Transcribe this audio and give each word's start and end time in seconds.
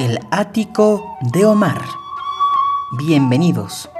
El 0.00 0.20
ático 0.30 1.18
de 1.32 1.44
Omar. 1.44 1.82
Bienvenidos. 2.98 3.90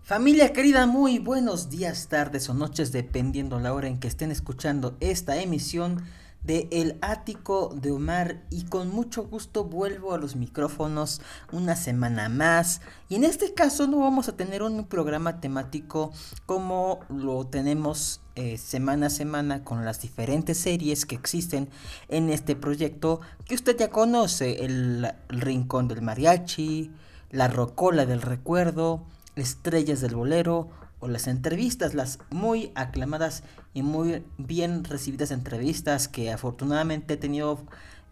Familia 0.00 0.54
querida, 0.54 0.86
muy 0.86 1.18
buenos 1.18 1.68
días, 1.68 2.08
tardes 2.08 2.48
o 2.48 2.54
noches, 2.54 2.92
dependiendo 2.92 3.60
la 3.60 3.74
hora 3.74 3.88
en 3.88 4.00
que 4.00 4.08
estén 4.08 4.30
escuchando 4.30 4.96
esta 5.00 5.36
emisión 5.36 6.02
de 6.46 6.68
El 6.70 6.96
Ático 7.02 7.74
de 7.74 7.90
Omar 7.90 8.42
y 8.50 8.64
con 8.64 8.88
mucho 8.88 9.24
gusto 9.24 9.64
vuelvo 9.64 10.14
a 10.14 10.18
los 10.18 10.36
micrófonos 10.36 11.20
una 11.52 11.74
semana 11.74 12.28
más. 12.28 12.80
Y 13.08 13.16
en 13.16 13.24
este 13.24 13.52
caso 13.52 13.86
no 13.86 13.98
vamos 13.98 14.28
a 14.28 14.36
tener 14.36 14.62
un 14.62 14.84
programa 14.86 15.40
temático 15.40 16.12
como 16.46 17.00
lo 17.08 17.46
tenemos 17.46 18.20
eh, 18.36 18.58
semana 18.58 19.06
a 19.06 19.10
semana 19.10 19.64
con 19.64 19.84
las 19.84 20.00
diferentes 20.00 20.58
series 20.58 21.04
que 21.06 21.16
existen 21.16 21.68
en 22.08 22.30
este 22.30 22.54
proyecto 22.54 23.20
que 23.46 23.54
usted 23.54 23.76
ya 23.76 23.90
conoce, 23.90 24.64
el, 24.64 25.10
el 25.28 25.40
Rincón 25.40 25.88
del 25.88 26.02
Mariachi, 26.02 26.92
La 27.30 27.48
Rocola 27.48 28.06
del 28.06 28.22
Recuerdo, 28.22 29.02
Estrellas 29.36 30.00
del 30.00 30.14
Bolero, 30.14 30.68
o 31.00 31.08
las 31.08 31.26
entrevistas, 31.26 31.94
las 31.94 32.18
muy 32.30 32.72
aclamadas 32.74 33.42
y 33.74 33.82
muy 33.82 34.24
bien 34.38 34.84
recibidas 34.84 35.30
entrevistas 35.30 36.08
que 36.08 36.32
afortunadamente 36.32 37.14
he 37.14 37.16
tenido 37.16 37.60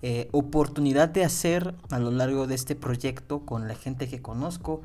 eh, 0.03 0.29
oportunidad 0.33 1.09
de 1.09 1.25
hacer 1.25 1.75
a 1.91 1.99
lo 1.99 2.11
largo 2.11 2.47
de 2.47 2.55
este 2.55 2.77
proyecto 2.77 3.47
con 3.47 3.69
la 3.69 3.75
gente 3.75 4.07
que 4.07 4.21
conozco 4.21 4.83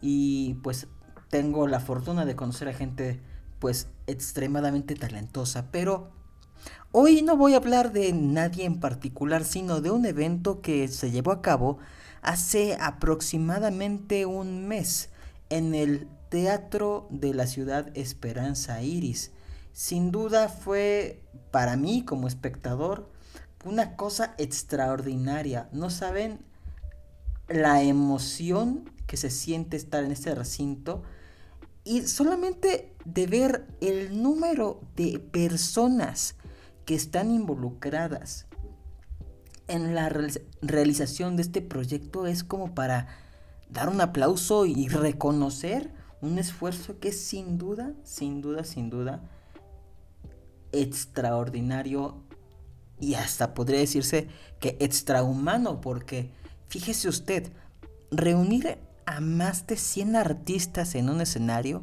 y 0.00 0.54
pues 0.62 0.86
tengo 1.28 1.66
la 1.66 1.80
fortuna 1.80 2.24
de 2.24 2.36
conocer 2.36 2.68
a 2.68 2.72
gente 2.72 3.20
pues 3.58 3.88
extremadamente 4.06 4.94
talentosa, 4.94 5.70
pero 5.70 6.10
hoy 6.92 7.22
no 7.22 7.36
voy 7.36 7.54
a 7.54 7.58
hablar 7.58 7.92
de 7.92 8.12
nadie 8.12 8.64
en 8.64 8.80
particular, 8.80 9.44
sino 9.44 9.80
de 9.80 9.90
un 9.90 10.06
evento 10.06 10.60
que 10.60 10.88
se 10.88 11.10
llevó 11.10 11.32
a 11.32 11.42
cabo 11.42 11.78
hace 12.22 12.76
aproximadamente 12.80 14.24
un 14.24 14.68
mes 14.68 15.10
en 15.50 15.74
el 15.74 16.08
Teatro 16.30 17.08
de 17.10 17.34
la 17.34 17.46
Ciudad 17.46 17.90
Esperanza 17.94 18.82
Iris. 18.82 19.32
Sin 19.72 20.12
duda 20.12 20.48
fue 20.48 21.22
para 21.50 21.76
mí 21.76 22.04
como 22.04 22.28
espectador 22.28 23.10
una 23.64 23.96
cosa 23.96 24.34
extraordinaria. 24.38 25.68
No 25.72 25.90
saben 25.90 26.40
la 27.48 27.82
emoción 27.82 28.88
que 29.06 29.16
se 29.16 29.28
siente 29.28 29.76
estar 29.76 30.04
en 30.04 30.12
este 30.12 30.34
recinto 30.34 31.02
y 31.82 32.02
solamente 32.02 32.94
de 33.04 33.26
ver 33.26 33.66
el 33.80 34.22
número 34.22 34.80
de 34.94 35.18
personas 35.18 36.36
que 36.86 36.94
están 36.94 37.32
involucradas 37.32 38.46
en 39.66 39.94
la 39.94 40.12
realización 40.62 41.36
de 41.36 41.42
este 41.42 41.60
proyecto 41.60 42.26
es 42.26 42.44
como 42.44 42.74
para 42.74 43.08
dar 43.68 43.88
un 43.88 44.00
aplauso 44.00 44.66
y 44.66 44.88
reconocer 44.88 45.99
un 46.20 46.38
esfuerzo 46.38 46.98
que 46.98 47.12
sin 47.12 47.58
duda, 47.58 47.92
sin 48.04 48.40
duda, 48.40 48.64
sin 48.64 48.90
duda, 48.90 49.22
extraordinario 50.72 52.22
y 53.00 53.14
hasta 53.14 53.54
podría 53.54 53.80
decirse 53.80 54.28
que 54.60 54.76
extrahumano, 54.80 55.80
porque 55.80 56.30
fíjese 56.68 57.08
usted, 57.08 57.50
reunir 58.10 58.78
a 59.06 59.20
más 59.20 59.66
de 59.66 59.76
100 59.76 60.16
artistas 60.16 60.94
en 60.94 61.08
un 61.08 61.20
escenario, 61.20 61.82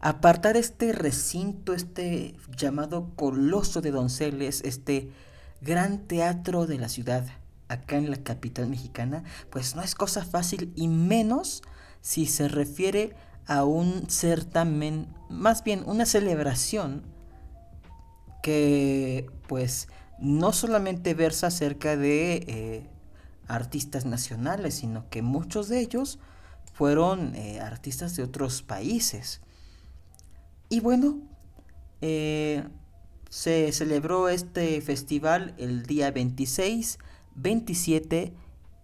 apartar 0.00 0.56
este 0.56 0.92
recinto, 0.92 1.74
este 1.74 2.36
llamado 2.56 3.10
Coloso 3.16 3.80
de 3.80 3.90
Donceles, 3.90 4.62
este 4.64 5.10
gran 5.60 6.06
teatro 6.06 6.66
de 6.66 6.78
la 6.78 6.88
ciudad, 6.88 7.26
acá 7.68 7.96
en 7.96 8.10
la 8.10 8.16
capital 8.16 8.68
mexicana, 8.68 9.24
pues 9.50 9.76
no 9.76 9.82
es 9.82 9.94
cosa 9.94 10.24
fácil 10.24 10.72
y 10.74 10.88
menos 10.88 11.62
si 12.00 12.26
se 12.26 12.48
refiere 12.48 13.14
a 13.46 13.64
un 13.64 14.08
certamen, 14.10 15.08
más 15.28 15.64
bien 15.64 15.82
una 15.86 16.06
celebración 16.06 17.02
que 18.42 19.26
pues 19.46 19.88
no 20.18 20.52
solamente 20.52 21.14
versa 21.14 21.48
acerca 21.48 21.96
de 21.96 22.44
eh, 22.46 22.86
artistas 23.46 24.04
nacionales, 24.04 24.74
sino 24.74 25.08
que 25.08 25.22
muchos 25.22 25.68
de 25.68 25.80
ellos 25.80 26.18
fueron 26.74 27.34
eh, 27.34 27.60
artistas 27.60 28.14
de 28.16 28.22
otros 28.22 28.62
países. 28.62 29.40
Y 30.68 30.80
bueno, 30.80 31.18
eh, 32.02 32.64
se 33.30 33.72
celebró 33.72 34.28
este 34.28 34.80
festival 34.82 35.54
el 35.56 35.84
día 35.86 36.10
26, 36.10 36.98
27 37.34 38.32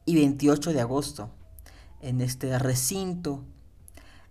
y 0.06 0.14
28 0.14 0.72
de 0.72 0.80
agosto 0.80 1.30
en 2.04 2.20
este 2.20 2.58
recinto. 2.58 3.42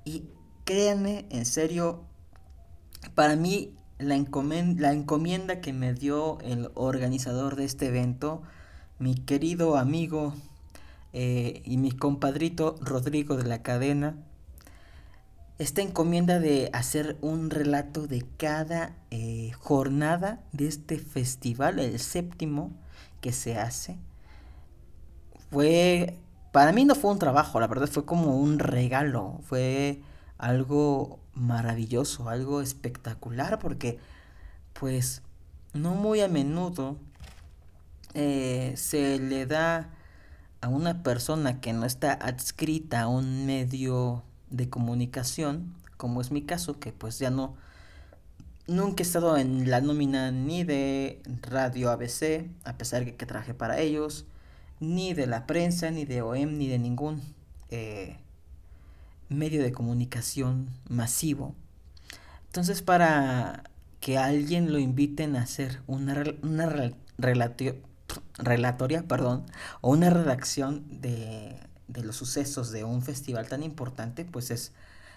Y 0.06 0.26
créanme, 0.64 1.26
en 1.30 1.46
serio, 1.46 2.04
para 3.16 3.36
mí 3.36 3.76
la, 3.98 4.16
la 4.16 4.94
encomienda 4.94 5.62
que 5.62 5.74
me 5.74 5.94
dio 5.94 6.40
el 6.42 6.70
organizador 6.76 7.56
de 7.56 7.66
este 7.66 7.88
evento, 7.88 8.44
mi 9.00 9.16
querido 9.16 9.78
amigo 9.78 10.34
eh, 11.12 11.62
y 11.66 11.78
mi 11.78 11.92
compadrito 11.92 12.76
Rodrigo 12.82 13.36
de 13.36 13.44
la 13.44 13.62
cadena, 13.62 14.16
esta 15.60 15.82
encomienda 15.82 16.40
de 16.40 16.70
hacer 16.74 17.18
un 17.22 17.50
relato 17.50 18.08
de 18.08 18.26
cada 18.38 18.96
eh, 19.12 19.52
jornada 19.60 20.44
de 20.52 20.68
este 20.68 20.98
festival, 20.98 21.80
el 21.80 22.00
séptimo 22.00 22.72
que 23.22 23.32
se 23.32 23.58
hace, 23.58 23.98
fue 25.52 26.18
para 26.54 26.72
mí 26.72 26.86
no 26.86 26.94
fue 26.94 27.12
un 27.12 27.18
trabajo, 27.18 27.60
la 27.60 27.66
verdad 27.66 27.88
fue 27.88 28.06
como 28.06 28.38
un 28.38 28.60
regalo, 28.60 29.40
fue 29.42 30.00
algo 30.38 31.20
maravilloso, 31.34 32.30
algo 32.30 32.62
espectacular, 32.62 33.58
porque 33.58 33.98
pues 34.74 35.24
no 35.74 35.96
muy 35.96 36.22
a 36.22 36.28
menudo 36.28 36.98
eh, 38.14 38.74
se 38.78 39.18
le 39.18 39.48
da 39.48 39.90
a 40.62 40.68
una 40.68 41.02
persona 41.02 41.60
que 41.60 41.74
no 41.74 41.88
está 41.88 42.14
adscrita 42.14 43.02
a 43.02 43.08
un 43.08 43.48
medio 43.48 44.22
de 44.52 44.70
comunicación, 44.70 45.74
como 45.98 46.22
es 46.22 46.30
mi 46.30 46.44
caso, 46.44 46.80
que 46.80 46.92
pues 46.92 47.18
ya 47.18 47.32
no, 47.32 47.56
nunca 48.68 49.02
he 49.02 49.08
estado 49.08 49.38
en 49.38 49.72
la 49.72 49.82
nómina 49.82 50.30
ni 50.30 50.64
de 50.64 51.20
Radio 51.42 51.90
ABC, 51.90 52.48
a 52.64 52.78
pesar 52.78 53.06
de 53.06 53.16
que 53.16 53.26
trabajé 53.26 53.56
para 53.56 53.80
ellos, 53.80 54.28
ni 54.84 55.14
de 55.14 55.28
la 55.28 55.48
prensa, 55.48 55.90
ni 55.92 56.06
de 56.06 56.22
OEM, 56.22 56.58
ni 56.58 56.68
de 56.68 56.80
ningún 56.80 57.22
eh, 57.70 58.18
medio 59.30 59.64
de 59.64 59.72
comunicación 59.72 60.70
masivo. 60.90 61.56
Entonces, 62.48 62.82
para 62.82 63.64
que 64.00 64.18
alguien 64.18 64.72
lo 64.72 64.80
inviten 64.80 65.36
a 65.36 65.44
hacer 65.44 65.82
una, 65.88 66.24
una 66.42 66.94
relatoria 67.18 69.04
perdón, 69.08 69.46
o 69.82 69.92
una 69.92 70.10
redacción 70.10 70.84
de, 71.02 71.58
de 71.88 72.04
los 72.04 72.16
sucesos 72.18 72.72
de 72.72 72.84
un 72.84 73.02
festival 73.02 73.48
tan 73.48 73.64
importante, 73.64 74.26
pues 74.26 74.52
es 74.52 74.74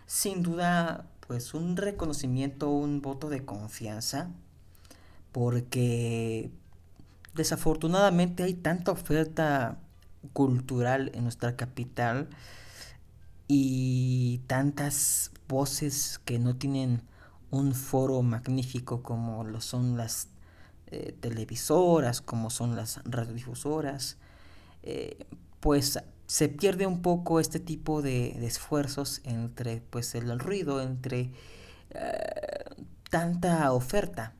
sin 0.07 0.43
duda 0.43 1.07
pues 1.27 1.55
un 1.55 1.77
reconocimiento, 1.77 2.71
un 2.71 3.03
voto 3.03 3.29
de 3.29 3.45
confianza, 3.45 4.31
porque 5.33 6.51
desafortunadamente 7.37 8.43
hay 8.43 8.55
tanta 8.55 8.93
oferta 8.93 9.79
cultural 10.33 11.11
en 11.15 11.23
nuestra 11.23 11.57
capital 11.57 12.29
y 13.49 14.41
tantas 14.47 15.31
voces 15.49 16.21
que 16.25 16.39
no 16.39 16.57
tienen 16.57 17.03
un 17.51 17.75
foro 17.75 18.23
magnífico 18.23 19.03
como 19.03 19.45
lo 19.45 19.61
son 19.61 19.97
las 19.97 20.29
eh, 20.89 21.17
televisoras, 21.21 22.21
como 22.21 22.51
son 22.51 22.77
las 22.77 23.01
radiodifusoras, 23.05 24.19
eh, 24.83 25.27
pues 25.61 25.99
se 26.27 26.49
pierde 26.49 26.87
un 26.87 27.03
poco 27.03 27.39
este 27.39 27.61
tipo 27.61 28.03
de, 28.03 28.47
esfuerzos 28.47 29.21
entre 29.25 29.81
pues 29.81 30.15
el 30.15 30.39
ruido, 30.39 30.81
entre 30.81 31.33
eh, 31.91 32.65
tanta 33.11 33.73
oferta. 33.73 34.35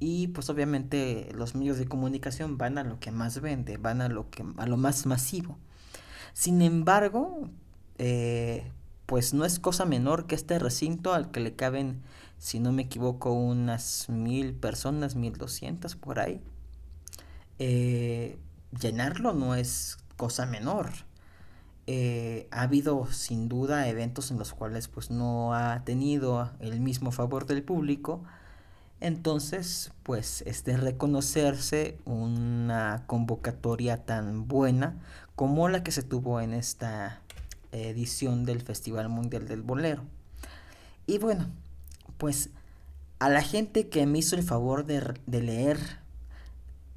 Y 0.00 0.28
pues 0.28 0.48
obviamente 0.48 1.28
los 1.34 1.54
medios 1.54 1.78
de 1.78 1.86
comunicación 1.86 2.56
van 2.56 2.78
a 2.78 2.84
lo 2.84 2.98
que 2.98 3.10
más 3.10 3.40
vende, 3.42 3.76
van 3.76 4.00
a 4.00 4.08
lo 4.08 4.30
que 4.30 4.42
a 4.56 4.66
lo 4.66 4.78
más 4.78 5.04
masivo. 5.04 5.58
Sin 6.32 6.62
embargo, 6.62 7.50
eh, 7.98 8.72
pues 9.04 9.34
no 9.34 9.44
es 9.44 9.58
cosa 9.58 9.84
menor 9.84 10.26
que 10.26 10.34
este 10.34 10.58
recinto 10.58 11.12
al 11.12 11.30
que 11.30 11.40
le 11.40 11.54
caben, 11.54 12.00
si 12.38 12.60
no 12.60 12.72
me 12.72 12.82
equivoco, 12.82 13.32
unas 13.32 14.08
mil 14.08 14.54
personas, 14.54 15.16
mil 15.16 15.36
doscientas 15.36 15.96
por 15.96 16.18
ahí. 16.18 16.40
Eh, 17.58 18.38
llenarlo 18.80 19.34
no 19.34 19.54
es 19.54 19.98
cosa 20.16 20.46
menor. 20.46 20.92
Eh, 21.86 22.48
ha 22.52 22.62
habido 22.62 23.06
sin 23.10 23.48
duda 23.48 23.88
eventos 23.88 24.30
en 24.30 24.38
los 24.38 24.54
cuales 24.54 24.88
pues 24.88 25.10
no 25.10 25.54
ha 25.54 25.84
tenido 25.84 26.50
el 26.60 26.80
mismo 26.80 27.10
favor 27.10 27.46
del 27.46 27.62
público 27.62 28.22
Entonces, 29.00 29.92
pues 30.02 30.42
es 30.46 30.64
de 30.64 30.76
reconocerse 30.76 31.96
una 32.04 33.04
convocatoria 33.06 34.04
tan 34.04 34.46
buena 34.46 34.96
como 35.36 35.68
la 35.68 35.82
que 35.82 35.90
se 35.90 36.02
tuvo 36.02 36.40
en 36.40 36.52
esta 36.52 37.20
edición 37.72 38.44
del 38.44 38.60
Festival 38.60 39.08
Mundial 39.08 39.48
del 39.48 39.62
Bolero. 39.62 40.02
Y 41.06 41.18
bueno, 41.18 41.48
pues 42.18 42.50
a 43.18 43.28
la 43.28 43.42
gente 43.42 43.88
que 43.88 44.06
me 44.06 44.18
hizo 44.18 44.36
el 44.36 44.42
favor 44.42 44.84
de, 44.84 45.14
de 45.26 45.42
leer 45.42 45.78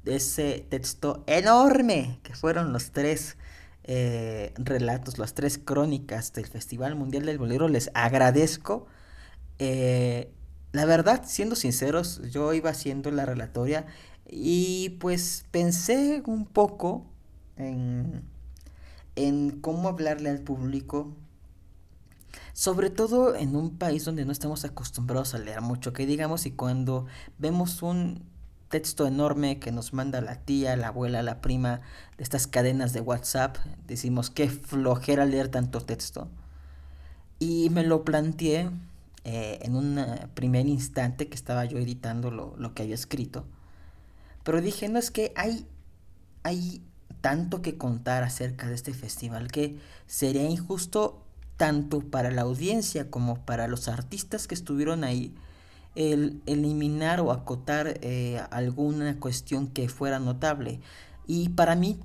ese 0.04 0.66
texto 0.68 1.24
enorme 1.26 2.18
que 2.22 2.34
fueron 2.34 2.72
los 2.72 2.90
tres 2.90 3.36
eh, 3.84 4.52
relatos, 4.56 5.18
las 5.18 5.34
tres 5.34 5.58
crónicas 5.58 6.32
del 6.32 6.46
Festival 6.46 6.94
Mundial 6.96 7.26
del 7.26 7.38
Bolero, 7.38 7.68
les 7.68 7.90
agradezco. 7.94 8.86
Eh, 9.58 10.30
la 10.74 10.86
verdad, 10.86 11.22
siendo 11.24 11.54
sinceros, 11.54 12.20
yo 12.32 12.52
iba 12.52 12.70
haciendo 12.70 13.12
la 13.12 13.24
relatoria 13.24 13.86
y 14.28 14.96
pues 14.98 15.44
pensé 15.52 16.20
un 16.26 16.46
poco 16.46 17.06
en, 17.56 18.24
en 19.14 19.60
cómo 19.60 19.88
hablarle 19.88 20.30
al 20.30 20.40
público, 20.40 21.12
sobre 22.54 22.90
todo 22.90 23.36
en 23.36 23.54
un 23.54 23.78
país 23.78 24.04
donde 24.04 24.24
no 24.24 24.32
estamos 24.32 24.64
acostumbrados 24.64 25.32
a 25.34 25.38
leer 25.38 25.60
mucho, 25.60 25.92
que 25.92 26.06
digamos, 26.06 26.44
y 26.44 26.50
cuando 26.50 27.06
vemos 27.38 27.80
un 27.84 28.24
texto 28.68 29.06
enorme 29.06 29.60
que 29.60 29.70
nos 29.70 29.92
manda 29.92 30.20
la 30.22 30.40
tía, 30.40 30.74
la 30.74 30.88
abuela, 30.88 31.22
la 31.22 31.40
prima 31.40 31.82
de 32.16 32.24
estas 32.24 32.48
cadenas 32.48 32.92
de 32.92 33.00
WhatsApp. 33.00 33.58
Decimos, 33.86 34.28
qué 34.28 34.48
flojera 34.48 35.24
leer 35.24 35.46
tanto 35.46 35.82
texto. 35.82 36.26
Y 37.38 37.70
me 37.70 37.84
lo 37.84 38.02
planteé 38.02 38.70
eh, 39.24 39.58
en 39.62 39.76
un 39.76 39.98
primer 40.34 40.66
instante 40.66 41.28
que 41.28 41.34
estaba 41.34 41.64
yo 41.64 41.78
editando 41.78 42.30
lo, 42.30 42.54
lo, 42.56 42.74
que 42.74 42.82
había 42.82 42.94
escrito. 42.94 43.44
Pero 44.42 44.60
dije, 44.60 44.88
no 44.88 44.98
es 44.98 45.10
que 45.10 45.32
hay, 45.36 45.66
hay 46.42 46.82
tanto 47.20 47.62
que 47.62 47.78
contar 47.78 48.22
acerca 48.22 48.68
de 48.68 48.74
este 48.74 48.92
festival 48.92 49.50
que 49.50 49.78
sería 50.06 50.48
injusto 50.48 51.22
tanto 51.56 52.00
para 52.00 52.30
la 52.30 52.42
audiencia 52.42 53.10
como 53.10 53.44
para 53.44 53.68
los 53.68 53.88
artistas 53.88 54.46
que 54.46 54.54
estuvieron 54.54 55.04
ahí 55.04 55.34
el 55.94 56.42
eliminar 56.46 57.20
o 57.20 57.30
acotar 57.30 57.98
eh, 58.02 58.42
alguna 58.50 59.18
cuestión 59.20 59.68
que 59.68 59.88
fuera 59.88 60.18
notable. 60.18 60.80
Y 61.26 61.50
para 61.50 61.76
mí 61.76 62.00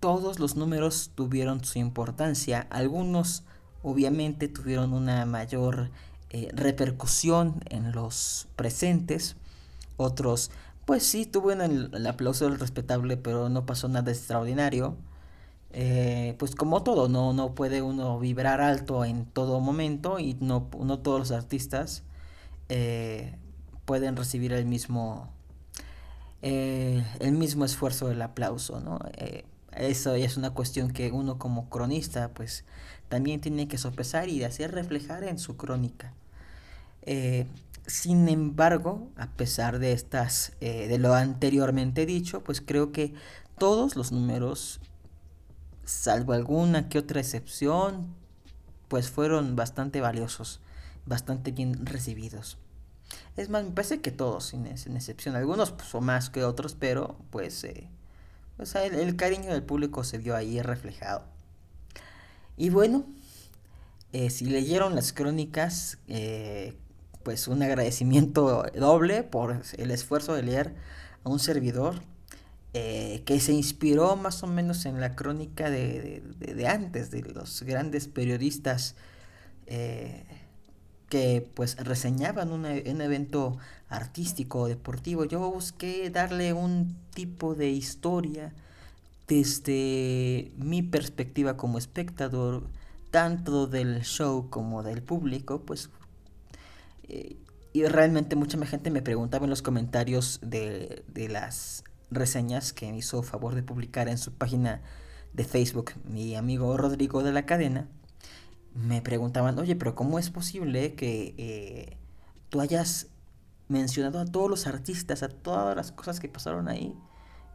todos 0.00 0.38
los 0.38 0.56
números 0.56 1.12
tuvieron 1.14 1.64
su 1.64 1.78
importancia. 1.78 2.66
Algunos 2.70 3.44
obviamente 3.82 4.48
tuvieron 4.48 4.92
una 4.92 5.24
mayor 5.26 5.90
eh, 6.30 6.48
repercusión 6.52 7.60
en 7.70 7.92
los 7.92 8.48
presentes. 8.56 9.36
Otros, 9.96 10.50
pues 10.86 11.04
sí, 11.04 11.26
tuvieron 11.26 11.90
el, 11.92 12.06
aplauso 12.06 12.44
del 12.48 12.58
respetable, 12.58 13.16
pero 13.16 13.48
no 13.48 13.66
pasó 13.66 13.88
nada 13.88 14.12
extraordinario. 14.12 14.96
Eh, 15.72 16.36
pues 16.38 16.54
como 16.54 16.82
todo, 16.82 17.08
no, 17.08 17.32
no 17.32 17.54
puede 17.54 17.82
uno 17.82 18.18
vibrar 18.18 18.60
alto 18.60 19.04
en 19.04 19.24
todo 19.26 19.60
momento 19.60 20.18
y 20.18 20.34
no, 20.40 20.68
no 20.80 20.98
todos 21.00 21.20
los 21.20 21.30
artistas 21.30 22.02
eh, 22.68 23.36
pueden 23.84 24.16
recibir 24.16 24.52
el 24.52 24.66
mismo, 24.66 25.28
el 26.42 27.32
mismo 27.32 27.64
esfuerzo 27.64 28.08
del 28.08 28.22
aplauso, 28.22 28.80
¿no? 28.80 28.98
Eso 29.72 30.14
es 30.14 30.36
una 30.36 30.50
cuestión 30.50 30.90
que 30.90 31.12
uno 31.12 31.38
como 31.38 31.68
cronista 31.68 32.30
pues 32.34 32.64
también 33.10 33.42
tiene 33.42 33.68
que 33.68 33.76
sopesar 33.76 34.30
y 34.30 34.42
hacer 34.42 34.72
reflejar 34.72 35.24
en 35.24 35.38
su 35.38 35.58
crónica. 35.58 36.14
sin 37.86 38.28
embargo, 38.28 39.08
a 39.16 39.26
pesar 39.26 39.78
de 39.78 39.92
estas, 39.92 40.52
de 40.60 40.96
lo 40.98 41.14
anteriormente 41.14 42.06
dicho, 42.06 42.42
pues 42.42 42.62
creo 42.62 42.92
que 42.92 43.12
todos 43.58 43.96
los 43.96 44.12
números, 44.12 44.80
salvo 45.84 46.32
alguna 46.32 46.88
que 46.88 46.98
otra 46.98 47.20
excepción, 47.20 48.14
pues 48.88 49.10
fueron 49.10 49.56
bastante 49.56 50.00
valiosos 50.00 50.60
bastante 51.06 51.50
bien 51.50 51.84
recibidos. 51.84 52.58
Es 53.36 53.48
más, 53.48 53.64
me 53.64 53.70
parece 53.70 54.00
que 54.00 54.12
todos, 54.12 54.44
sin, 54.44 54.66
excepción. 54.66 55.36
Algunos 55.36 55.72
pues, 55.72 55.88
son 55.88 56.04
más 56.04 56.30
que 56.30 56.44
otros, 56.44 56.76
pero 56.78 57.16
pues, 57.30 57.64
eh, 57.64 57.88
pues 58.56 58.74
el, 58.74 59.16
cariño 59.16 59.50
del 59.50 59.62
público 59.62 60.04
se 60.04 60.18
vio 60.18 60.36
ahí 60.36 60.62
reflejado. 60.62 61.24
Y 62.60 62.68
bueno, 62.68 63.06
eh, 64.12 64.28
si 64.28 64.44
leyeron 64.44 64.94
las 64.94 65.14
crónicas, 65.14 65.96
eh, 66.08 66.76
pues 67.22 67.48
un 67.48 67.62
agradecimiento 67.62 68.66
doble 68.74 69.22
por 69.22 69.62
el 69.78 69.90
esfuerzo 69.90 70.34
de 70.34 70.42
leer 70.42 70.74
a 71.24 71.30
un 71.30 71.38
servidor 71.38 72.02
que 72.72 73.40
se 73.40 73.52
inspiró 73.52 74.14
más 74.14 74.42
o 74.42 74.46
menos 74.46 74.84
en 74.84 75.00
la 75.00 75.16
crónica 75.16 75.70
de, 75.70 76.22
de 76.38 76.68
antes, 76.68 77.10
de 77.10 77.22
los 77.22 77.62
grandes 77.62 78.06
periodistas 78.08 78.94
que 79.66 81.50
pues 81.54 81.76
reseñaban 81.78 82.52
un 82.52 82.66
evento 82.66 83.56
artístico 83.88 84.60
o 84.60 84.68
deportivo. 84.68 85.24
Yo 85.24 85.50
busqué 85.50 86.10
darle 86.10 86.52
un 86.52 86.94
tipo 87.14 87.54
de 87.54 87.70
historia 87.70 88.52
desde 89.30 90.50
mi 90.56 90.82
perspectiva 90.82 91.56
como 91.56 91.78
espectador, 91.78 92.68
tanto 93.12 93.68
del 93.68 94.02
show 94.02 94.50
como 94.50 94.82
del 94.82 95.02
público, 95.02 95.62
pues... 95.64 95.88
Eh, 97.04 97.36
y 97.72 97.84
realmente 97.84 98.34
mucha 98.34 98.58
gente 98.66 98.90
me 98.90 99.00
preguntaba 99.00 99.44
en 99.44 99.50
los 99.50 99.62
comentarios 99.62 100.40
de, 100.42 101.04
de 101.06 101.28
las 101.28 101.84
reseñas 102.10 102.72
que 102.72 102.90
me 102.90 102.98
hizo 102.98 103.22
favor 103.22 103.54
de 103.54 103.62
publicar 103.62 104.08
en 104.08 104.18
su 104.18 104.32
página 104.32 104.82
de 105.32 105.44
Facebook 105.44 105.92
mi 106.04 106.34
amigo 106.34 106.76
Rodrigo 106.76 107.22
de 107.22 107.30
la 107.30 107.46
cadena 107.46 107.86
me 108.74 109.00
preguntaban, 109.02 109.56
oye, 109.60 109.76
pero 109.76 109.94
¿cómo 109.94 110.18
es 110.18 110.30
posible 110.30 110.94
que 110.96 111.34
eh, 111.38 111.96
tú 112.48 112.60
hayas 112.60 113.06
mencionado 113.68 114.18
a 114.18 114.24
todos 114.24 114.50
los 114.50 114.66
artistas, 114.66 115.22
a 115.22 115.28
todas 115.28 115.76
las 115.76 115.92
cosas 115.92 116.18
que 116.18 116.28
pasaron 116.28 116.68
ahí? 116.68 116.96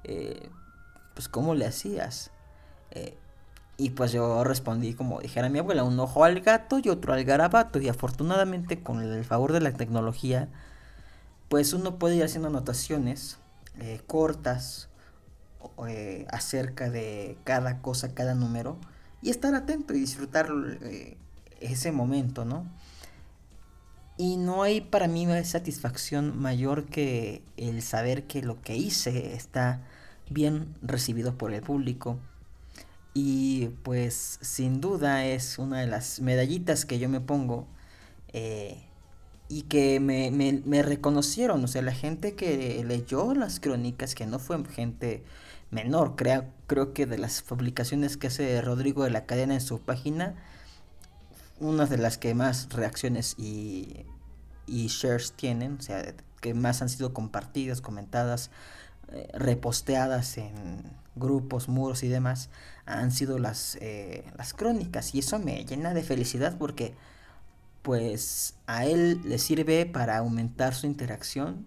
Eh, 0.05 0.49
pues 1.15 1.27
¿cómo 1.27 1.55
le 1.55 1.65
hacías? 1.65 2.29
Eh, 2.91 3.17
y 3.77 3.89
pues 3.89 4.11
yo 4.11 4.43
respondí 4.43 4.93
como 4.93 5.19
dijera 5.19 5.49
mi 5.49 5.59
abuela, 5.59 5.83
un 5.83 5.99
ojo 5.99 6.23
al 6.23 6.39
gato 6.41 6.79
y 6.79 6.89
otro 6.89 7.13
al 7.13 7.23
garabato. 7.23 7.81
Y 7.81 7.89
afortunadamente 7.89 8.83
con 8.83 9.01
el 9.01 9.25
favor 9.25 9.51
de 9.51 9.61
la 9.61 9.73
tecnología, 9.73 10.47
pues 11.49 11.73
uno 11.73 11.97
puede 11.97 12.17
ir 12.17 12.23
haciendo 12.23 12.49
anotaciones 12.49 13.39
cortas 14.07 14.89
acerca 16.29 16.89
de 16.89 17.37
cada 17.43 17.81
cosa, 17.81 18.13
cada 18.13 18.35
número 18.35 18.77
y 19.21 19.29
estar 19.29 19.55
atento 19.55 19.93
y 19.93 19.99
disfrutar 19.99 20.49
eh, 20.81 21.17
ese 21.59 21.91
momento, 21.91 22.45
¿no? 22.45 22.65
Y 24.17 24.37
no 24.37 24.63
hay 24.63 24.81
para 24.81 25.07
mí 25.07 25.25
una 25.25 25.43
satisfacción 25.43 26.39
mayor 26.39 26.85
que 26.85 27.43
el 27.57 27.81
saber 27.81 28.27
que 28.27 28.41
lo 28.41 28.61
que 28.61 28.75
hice 28.77 29.33
está 29.33 29.81
bien 30.29 30.75
recibido 30.81 31.37
por 31.37 31.53
el 31.53 31.61
público. 31.61 32.19
Y 33.13 33.67
pues 33.83 34.39
sin 34.41 34.81
duda 34.81 35.25
es 35.25 35.57
una 35.57 35.79
de 35.79 35.87
las 35.87 36.19
medallitas 36.19 36.85
que 36.85 36.99
yo 36.99 37.07
me 37.07 37.21
pongo 37.21 37.65
eh, 38.33 38.83
y 39.47 39.63
que 39.63 39.99
me, 39.99 40.31
me, 40.31 40.83
reconocieron. 40.83 41.63
O 41.63 41.67
sea, 41.67 41.81
la 41.81 41.93
gente 41.93 42.35
que 42.35 42.83
leyó 42.85 43.33
las 43.33 43.59
crónicas, 43.59 44.15
que 44.15 44.25
no 44.25 44.39
fue 44.39 44.63
gente 44.65 45.23
menor. 45.71 46.15
Creo, 46.15 46.45
creo 46.67 46.93
que 46.93 47.05
de 47.05 47.17
las 47.17 47.41
publicaciones 47.41 48.17
que 48.17 48.27
hace 48.27 48.61
Rodrigo 48.61 49.03
de 49.05 49.11
la 49.11 49.25
cadena 49.25 49.53
en 49.53 49.61
su 49.61 49.79
página, 49.79 50.35
una 51.59 51.85
de 51.85 51.97
las 51.97 52.17
que 52.17 52.33
más 52.33 52.69
reacciones 52.73 53.35
y, 53.37 54.05
y 54.67 54.87
shares 54.87 55.33
tienen, 55.33 55.77
o 55.79 55.81
sea, 55.81 56.15
que 56.41 56.53
más 56.53 56.81
han 56.81 56.89
sido 56.89 57.13
compartidas, 57.13 57.81
comentadas, 57.81 58.51
eh, 59.11 59.27
reposteadas 59.33 60.37
en 60.37 60.83
grupos, 61.15 61.69
muros 61.69 62.03
y 62.03 62.07
demás, 62.09 62.49
han 62.85 63.11
sido 63.11 63.39
las, 63.39 63.77
eh, 63.81 64.25
las 64.37 64.53
crónicas. 64.53 65.15
Y 65.15 65.19
eso 65.19 65.39
me 65.39 65.65
llena 65.65 65.93
de 65.93 66.03
felicidad 66.03 66.57
porque 66.57 66.93
pues 67.81 68.55
a 68.65 68.85
él 68.85 69.21
le 69.23 69.37
sirve 69.37 69.85
para 69.85 70.17
aumentar 70.17 70.73
su 70.73 70.87
interacción 70.87 71.65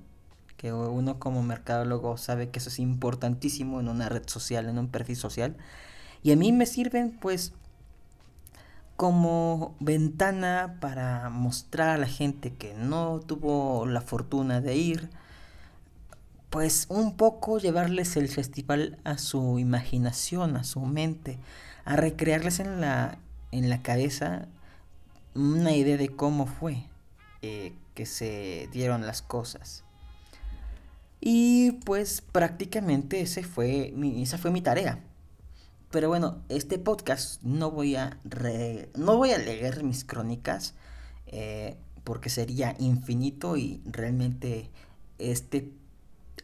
que 0.59 0.73
uno 0.73 1.21
como 1.21 1.43
mercadólogo 1.45 2.17
sabe 2.17 2.51
que 2.51 2.59
eso 2.59 2.69
es 2.69 2.81
importantísimo 2.81 3.79
en 3.79 3.89
una 3.89 4.09
red 4.09 4.25
social, 4.27 4.69
en 4.69 4.79
un 4.79 4.89
perfil 4.89 5.17
social. 5.17 5.57
Y 6.25 6.33
a 6.33 6.37
mí 6.37 6.53
me 6.53 6.67
sirven 6.67 7.17
pues 7.21 7.53
como 8.97 9.77
ventana 9.79 10.77
para 10.81 11.31
mostrar 11.31 11.91
a 11.91 11.97
la 11.97 12.09
gente 12.09 12.53
que 12.53 12.75
no 12.75 13.21
tuvo 13.21 13.87
la 13.87 14.01
fortuna 14.01 14.61
de 14.61 14.77
ir, 14.77 15.11
pues 16.51 16.87
un 16.89 17.17
poco 17.17 17.59
llevarles 17.59 18.17
el 18.17 18.29
festival 18.29 18.99
a 19.05 19.19
su 19.19 19.59
imaginación, 19.59 20.57
a 20.57 20.65
su 20.65 20.81
mente, 20.81 21.39
a 21.85 21.97
recrearles 21.97 22.61
en 22.61 22.81
la, 22.81 23.19
en 23.53 23.69
la 23.69 23.83
cabeza 23.83 24.49
una 25.35 25.73
idea 25.73 25.97
de 25.97 26.09
cómo 26.09 26.47
fue 26.47 26.85
eh, 27.43 27.73
que 27.95 28.07
se 28.07 28.69
dieron 28.73 29.07
las 29.07 29.23
cosas. 29.23 29.85
Y 31.21 31.73
pues 31.85 32.21
prácticamente 32.21 33.21
ese 33.21 33.43
fue 33.43 33.93
esa 34.17 34.39
fue 34.39 34.51
mi 34.51 34.63
tarea. 34.63 35.01
Pero 35.91 36.09
bueno, 36.09 36.43
este 36.49 36.79
podcast 36.79 37.43
no 37.43 37.71
voy 37.71 37.97
a, 37.97 38.19
no 38.95 39.17
voy 39.17 39.33
a 39.33 39.39
leer 39.39 39.83
mis 39.85 40.05
crónicas 40.05 40.75
eh, 41.27 41.77
porque 42.05 42.29
sería 42.31 42.75
infinito 42.79 43.57
y 43.57 43.81
realmente 43.87 44.71
este, 45.19 45.73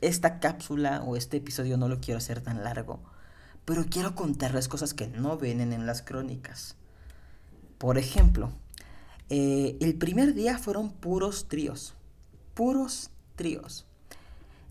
esta 0.01 0.41
cápsula 0.41 1.03
o 1.03 1.17
este 1.17 1.39
episodio 1.39 1.77
no 1.77 1.89
lo 1.89 2.01
quiero 2.01 2.19
hacer 2.19 2.41
tan 2.41 2.63
largo. 2.63 3.03
Pero 3.65 3.87
quiero 3.89 4.15
contarles 4.15 4.69
cosas 4.69 4.95
que 4.95 5.07
no 5.07 5.39
vienen 5.39 5.73
en 5.73 5.87
las 5.87 6.03
crónicas. 6.03 6.77
Por 7.79 7.99
ejemplo, 7.99 8.53
eh, 9.31 9.77
el 9.81 9.97
primer 9.97 10.35
día 10.35 10.59
fueron 10.59 10.91
puros 10.93 11.49
tríos. 11.49 11.95
Puros 12.55 13.11
tríos. 13.37 13.87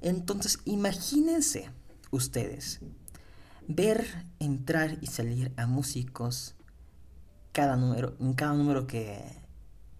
Entonces, 0.01 0.59
imagínense 0.65 1.69
ustedes 2.11 2.81
ver 3.67 4.05
entrar 4.39 4.97
y 5.01 5.07
salir 5.07 5.53
a 5.57 5.65
músicos 5.65 6.55
cada 7.51 7.77
número, 7.77 8.15
en 8.19 8.33
cada 8.33 8.53
número 8.53 8.87
que, 8.87 9.23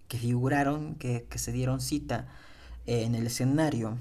que 0.08 0.18
figuraron, 0.18 0.96
que, 0.96 1.24
que, 1.24 1.38
se 1.38 1.52
dieron 1.52 1.80
cita 1.80 2.28
en 2.86 3.14
el 3.14 3.26
escenario, 3.26 3.96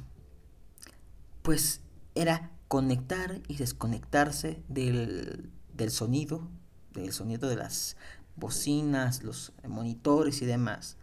pues 1.43 1.81
era 2.15 2.51
conectar 2.67 3.39
y 3.47 3.57
desconectarse 3.57 4.63
del, 4.67 5.51
del 5.75 5.91
sonido, 5.91 6.49
del 6.95 7.13
sonido 7.13 7.47
de 7.47 7.57
las 7.57 7.95
bocinas, 8.35 9.23
los 9.23 9.53
monitores 9.67 10.41
y 10.41 10.45
demás. 10.45 10.97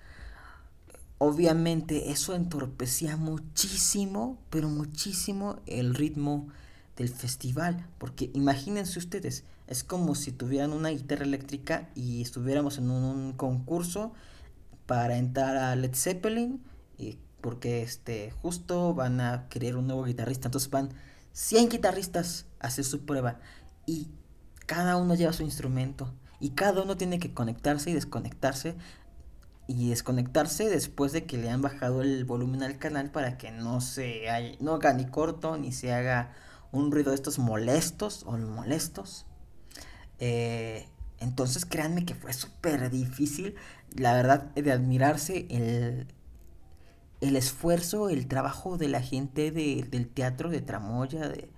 Obviamente 1.18 2.10
eso 2.10 2.34
entorpecía 2.34 3.16
muchísimo, 3.16 4.38
pero 4.50 4.68
muchísimo 4.68 5.60
el 5.66 5.94
ritmo 5.94 6.48
del 6.96 7.10
festival, 7.10 7.86
porque 7.98 8.30
imagínense 8.34 8.98
ustedes, 8.98 9.44
es 9.66 9.84
como 9.84 10.14
si 10.14 10.32
tuvieran 10.32 10.72
una 10.72 10.88
guitarra 10.88 11.24
eléctrica 11.24 11.88
y 11.94 12.22
estuviéramos 12.22 12.78
en 12.78 12.90
un, 12.90 13.32
concurso 13.34 14.12
para 14.86 15.16
entrar 15.16 15.56
a 15.56 15.76
Led 15.76 15.94
Zeppelin, 15.94 16.62
y 16.98 17.18
porque 17.40 17.82
este 17.82 18.32
justo 18.42 18.94
van 18.94 19.20
a 19.20 19.48
querer 19.48 19.76
un 19.76 19.86
nuevo 19.86 20.04
guitarrista, 20.04 20.48
entonces 20.48 20.70
van 20.70 20.90
100 21.32 21.68
guitarristas 21.68 22.46
a 22.58 22.68
hacer 22.68 22.84
su 22.84 23.04
prueba 23.04 23.40
y 23.86 24.08
cada 24.66 24.96
uno 24.96 25.14
lleva 25.14 25.32
su 25.32 25.42
instrumento 25.42 26.12
y 26.38 26.50
cada 26.50 26.82
uno 26.82 26.96
tiene 26.96 27.18
que 27.18 27.34
conectarse 27.34 27.90
y 27.90 27.94
desconectarse 27.94 28.76
y 29.66 29.90
desconectarse 29.90 30.68
después 30.68 31.12
de 31.12 31.26
que 31.26 31.38
le 31.38 31.50
han 31.50 31.62
bajado 31.62 32.02
el 32.02 32.24
volumen 32.24 32.62
al 32.62 32.78
canal 32.78 33.10
para 33.10 33.38
que 33.38 33.52
no 33.52 33.80
se 33.80 34.22
no 34.60 34.74
haga 34.74 34.92
ni 34.92 35.06
corto 35.06 35.56
ni 35.56 35.72
se 35.72 35.92
haga 35.92 36.32
un 36.72 36.90
ruido 36.90 37.10
de 37.10 37.16
estos 37.16 37.38
molestos 37.38 38.24
o 38.26 38.36
molestos. 38.36 39.26
Eh, 40.18 40.88
entonces 41.18 41.66
créanme 41.66 42.04
que 42.04 42.14
fue 42.14 42.32
súper 42.32 42.90
difícil, 42.90 43.54
la 43.94 44.14
verdad, 44.14 44.54
de 44.54 44.72
admirarse 44.72 45.46
el, 45.50 46.08
el 47.20 47.36
esfuerzo, 47.36 48.08
el 48.08 48.26
trabajo 48.26 48.78
de 48.78 48.88
la 48.88 49.02
gente 49.02 49.50
del 49.50 50.08
teatro 50.08 50.50
de 50.50 50.60
Tramoya, 50.60 51.28
de, 51.28 51.50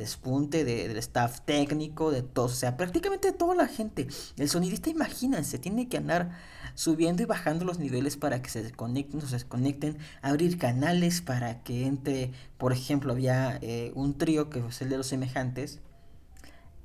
despunte 0.00 0.64
de, 0.64 0.88
del 0.88 0.96
staff 0.96 1.40
técnico, 1.42 2.10
de 2.10 2.22
todo, 2.22 2.46
o 2.46 2.48
sea, 2.48 2.76
prácticamente 2.76 3.32
toda 3.32 3.54
la 3.54 3.68
gente. 3.68 4.08
El 4.36 4.48
sonidista, 4.48 4.90
imagínense, 4.90 5.58
tiene 5.58 5.88
que 5.88 5.98
andar 5.98 6.30
subiendo 6.74 7.22
y 7.22 7.26
bajando 7.26 7.64
los 7.64 7.78
niveles 7.78 8.16
para 8.16 8.42
que 8.42 8.50
se 8.50 8.62
desconecten, 8.62 9.20
se 9.20 9.28
desconecten, 9.28 9.98
abrir 10.22 10.58
canales 10.58 11.20
para 11.20 11.62
que 11.62 11.86
entre, 11.86 12.32
por 12.58 12.72
ejemplo, 12.72 13.12
había 13.12 13.58
eh, 13.62 13.92
un 13.94 14.16
trío 14.16 14.50
que 14.50 14.66
es 14.66 14.80
el 14.80 14.88
de 14.88 14.96
los 14.96 15.06
semejantes, 15.06 15.80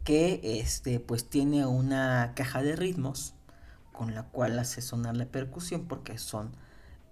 que 0.04 0.60
este, 0.60 1.00
pues 1.00 1.30
tiene 1.30 1.66
una 1.66 2.34
caja 2.36 2.62
de 2.62 2.76
ritmos 2.76 3.34
con 3.92 4.14
la 4.14 4.24
cual 4.24 4.60
hace 4.60 4.82
sonar 4.82 5.16
la 5.16 5.26
percusión 5.26 5.86
porque 5.88 6.18
son 6.18 6.52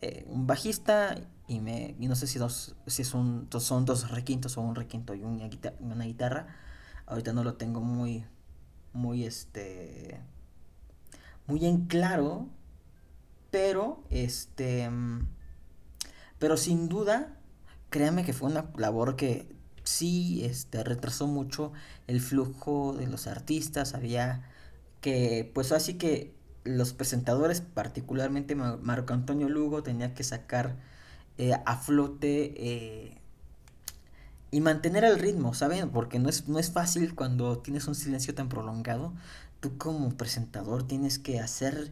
eh, 0.04 0.26
un 0.28 0.48
bajista 0.48 1.16
y, 1.48 1.60
me, 1.62 1.96
y 1.98 2.08
no 2.08 2.16
sé 2.16 2.28
si, 2.28 2.40
dos, 2.40 2.76
si 2.88 3.04
es 3.04 3.14
un, 3.14 3.48
son 3.58 3.86
dos 3.86 4.12
requintos 4.12 4.58
o 4.58 4.62
un 4.62 4.76
requinto 4.76 5.14
y 5.16 5.24
una 5.24 5.48
guitarra, 5.48 5.78
una 5.80 6.06
guitarra. 6.06 6.48
Ahorita 7.06 7.32
no 7.32 7.44
lo 7.44 7.56
tengo 7.56 7.80
muy, 7.80 8.26
muy, 8.92 9.26
este, 9.26 10.20
muy 11.48 11.66
en 11.66 11.86
claro, 11.86 12.48
pero, 13.50 14.04
este, 14.10 14.90
pero 16.38 16.58
sin 16.58 16.90
duda, 16.90 17.38
créanme 17.90 18.26
que 18.26 18.34
fue 18.34 18.50
una 18.50 18.72
labor 18.76 19.16
que 19.16 19.56
sí, 19.84 20.44
este, 20.44 20.84
retrasó 20.84 21.28
mucho 21.28 21.72
el 22.08 22.20
flujo 22.20 22.94
de 22.94 23.08
los 23.08 23.28
artistas, 23.28 23.94
había 23.94 24.50
que, 25.02 25.50
pues 25.54 25.72
así 25.72 25.96
que 25.96 26.34
los 26.64 26.94
presentadores, 26.94 27.62
particularmente 27.62 28.56
Marco 28.56 29.14
Antonio 29.14 29.50
Lugo, 29.50 29.84
tenía 29.84 30.14
que 30.14 30.24
sacar 30.24 30.76
eh, 31.38 31.54
a 31.66 31.78
flote 31.78 32.54
eh, 32.58 33.18
y 34.52 34.62
mantener 34.62 35.04
el 35.04 35.20
ritmo, 35.20 35.54
¿saben? 35.54 35.90
Porque 35.90 36.20
no 36.20 36.30
es, 36.30 36.48
no 36.48 36.60
es 36.60 36.72
fácil 36.72 37.16
cuando 37.16 37.58
tienes 37.60 37.88
un 37.88 37.96
silencio 37.96 38.36
tan 38.36 38.50
prolongado. 38.50 39.14
Tú 39.60 39.78
como 39.78 40.10
presentador 40.12 40.84
tienes 40.88 41.20
que 41.20 41.40
hacer 41.40 41.92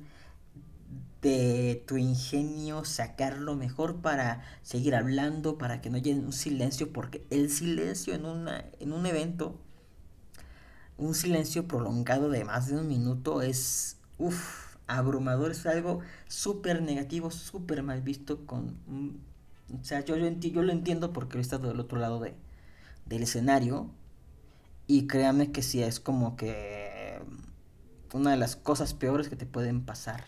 de 1.22 1.84
tu 1.88 1.98
ingenio 1.98 2.84
sacar 2.84 3.38
lo 3.38 3.56
mejor 3.56 3.98
para 3.98 4.44
seguir 4.64 4.96
hablando, 4.96 5.58
para 5.58 5.82
que 5.82 5.90
no 5.90 5.98
haya 5.98 6.16
un 6.16 6.34
silencio, 6.34 6.92
porque 6.92 7.26
el 7.30 7.50
silencio 7.50 8.14
en, 8.16 8.26
una, 8.26 8.66
en 8.80 8.92
un 8.92 9.06
evento, 9.06 9.60
un 10.98 11.14
silencio 11.16 11.68
prolongado 11.68 12.30
de 12.30 12.44
más 12.44 12.68
de 12.68 12.78
un 12.78 12.88
minuto 12.88 13.42
es 13.42 13.98
uff, 14.22 14.78
abrumador, 14.88 15.52
es 15.52 15.66
algo 15.66 16.00
súper 16.28 16.82
negativo, 16.82 17.32
súper 17.32 17.84
mal 17.84 18.02
visto 18.02 18.46
con... 18.46 18.78
O 19.80 19.84
sea, 19.84 20.02
yo, 20.02 20.18
yo, 20.18 20.30
yo, 20.30 20.62
lo 20.62 20.72
entiendo 20.72 21.14
porque 21.14 21.38
he 21.38 21.42
estado 21.42 21.70
del 21.70 21.80
otro 21.80 21.98
lado 21.98 22.20
de, 22.20 22.36
del 23.06 23.24
escenario 23.24 23.90
y 24.88 25.08
créanme 25.08 25.52
que 25.52 25.62
sí, 25.62 25.82
es 25.82 26.00
como 26.00 26.36
que 26.36 27.22
una 28.14 28.32
de 28.32 28.38
las 28.38 28.56
cosas 28.58 28.94
peores 28.94 29.30
que 29.30 29.38
te 29.38 29.46
pueden 29.46 29.86
pasar. 29.86 30.26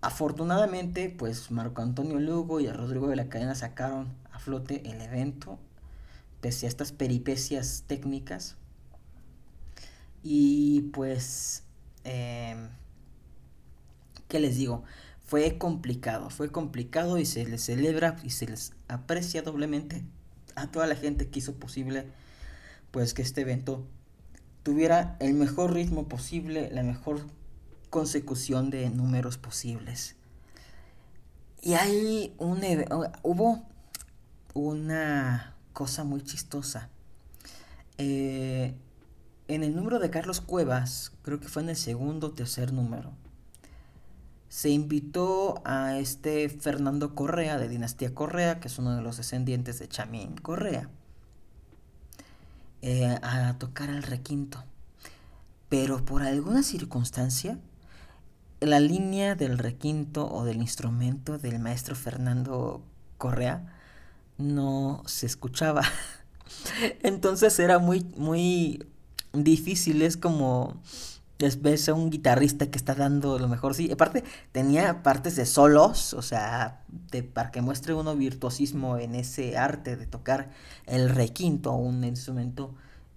Afortunadamente, 0.00 1.10
pues 1.10 1.50
Marco 1.50 1.82
Antonio 1.82 2.18
Lugo 2.20 2.60
y 2.60 2.68
a 2.68 2.72
Rodrigo 2.72 3.08
de 3.08 3.16
la 3.16 3.28
Cadena 3.28 3.54
sacaron 3.54 4.14
a 4.32 4.38
flote 4.38 4.88
el 4.88 5.00
evento, 5.00 5.58
pese 6.40 6.66
a 6.66 6.68
estas 6.68 6.92
peripecias 6.92 7.84
técnicas. 7.86 8.56
Y 10.22 10.82
pues 10.92 11.64
eh, 12.04 12.56
¿qué 14.28 14.40
les 14.40 14.56
digo? 14.56 14.84
Fue 15.24 15.58
complicado, 15.58 16.30
fue 16.30 16.50
complicado 16.50 17.18
y 17.18 17.26
se 17.26 17.46
les 17.46 17.62
celebra 17.62 18.16
y 18.24 18.30
se 18.30 18.46
les 18.46 18.72
aprecia 18.88 19.42
doblemente 19.42 20.02
a 20.56 20.66
toda 20.70 20.86
la 20.86 20.96
gente 20.96 21.28
que 21.28 21.38
hizo 21.38 21.54
posible 21.54 22.06
pues 22.90 23.14
que 23.14 23.22
este 23.22 23.42
evento 23.42 23.86
tuviera 24.62 25.16
el 25.20 25.34
mejor 25.34 25.72
ritmo 25.72 26.08
posible, 26.08 26.70
la 26.72 26.82
mejor 26.82 27.20
consecución 27.88 28.70
de 28.70 28.90
números 28.90 29.38
posibles. 29.38 30.16
Y 31.62 31.74
ahí 31.74 32.34
un, 32.38 32.62
hubo 33.22 33.62
una 34.54 35.54
cosa 35.72 36.04
muy 36.04 36.22
chistosa. 36.22 36.88
Eh, 37.98 38.74
en 39.54 39.64
el 39.64 39.74
número 39.74 39.98
de 39.98 40.10
Carlos 40.10 40.40
Cuevas, 40.40 41.12
creo 41.22 41.40
que 41.40 41.48
fue 41.48 41.62
en 41.62 41.70
el 41.70 41.76
segundo 41.76 42.28
o 42.28 42.32
tercer 42.32 42.72
número, 42.72 43.12
se 44.48 44.70
invitó 44.70 45.60
a 45.64 45.98
este 45.98 46.48
Fernando 46.48 47.14
Correa 47.14 47.58
de 47.58 47.68
Dinastía 47.68 48.14
Correa, 48.14 48.60
que 48.60 48.68
es 48.68 48.78
uno 48.78 48.96
de 48.96 49.02
los 49.02 49.16
descendientes 49.16 49.78
de 49.78 49.88
Chamín 49.88 50.36
Correa, 50.36 50.88
eh, 52.82 53.18
a 53.22 53.56
tocar 53.58 53.90
el 53.90 54.02
requinto. 54.02 54.64
Pero 55.68 56.04
por 56.04 56.22
alguna 56.22 56.62
circunstancia, 56.62 57.58
la 58.60 58.80
línea 58.80 59.36
del 59.36 59.58
requinto 59.58 60.30
o 60.30 60.44
del 60.44 60.58
instrumento 60.58 61.38
del 61.38 61.58
maestro 61.58 61.94
Fernando 61.94 62.82
Correa 63.18 63.72
no 64.36 65.02
se 65.06 65.26
escuchaba. 65.26 65.82
Entonces 67.02 67.58
era 67.58 67.78
muy, 67.78 68.04
muy 68.16 68.84
difícil, 69.32 70.02
es 70.02 70.16
como 70.16 70.80
ves 71.60 71.88
a 71.88 71.94
un 71.94 72.10
guitarrista 72.10 72.70
que 72.70 72.76
está 72.76 72.94
dando 72.94 73.38
lo 73.38 73.48
mejor, 73.48 73.74
sí, 73.74 73.90
aparte 73.90 74.24
tenía 74.52 75.02
partes 75.02 75.36
de 75.36 75.46
solos, 75.46 76.12
o 76.14 76.22
sea, 76.22 76.82
de, 77.10 77.22
para 77.22 77.50
que 77.50 77.62
muestre 77.62 77.94
uno 77.94 78.14
virtuosismo 78.14 78.98
en 78.98 79.14
ese 79.14 79.56
arte 79.56 79.96
de 79.96 80.06
tocar 80.06 80.50
el 80.86 81.08
requinto, 81.08 81.72
un 81.72 82.04
instrumento 82.04 82.74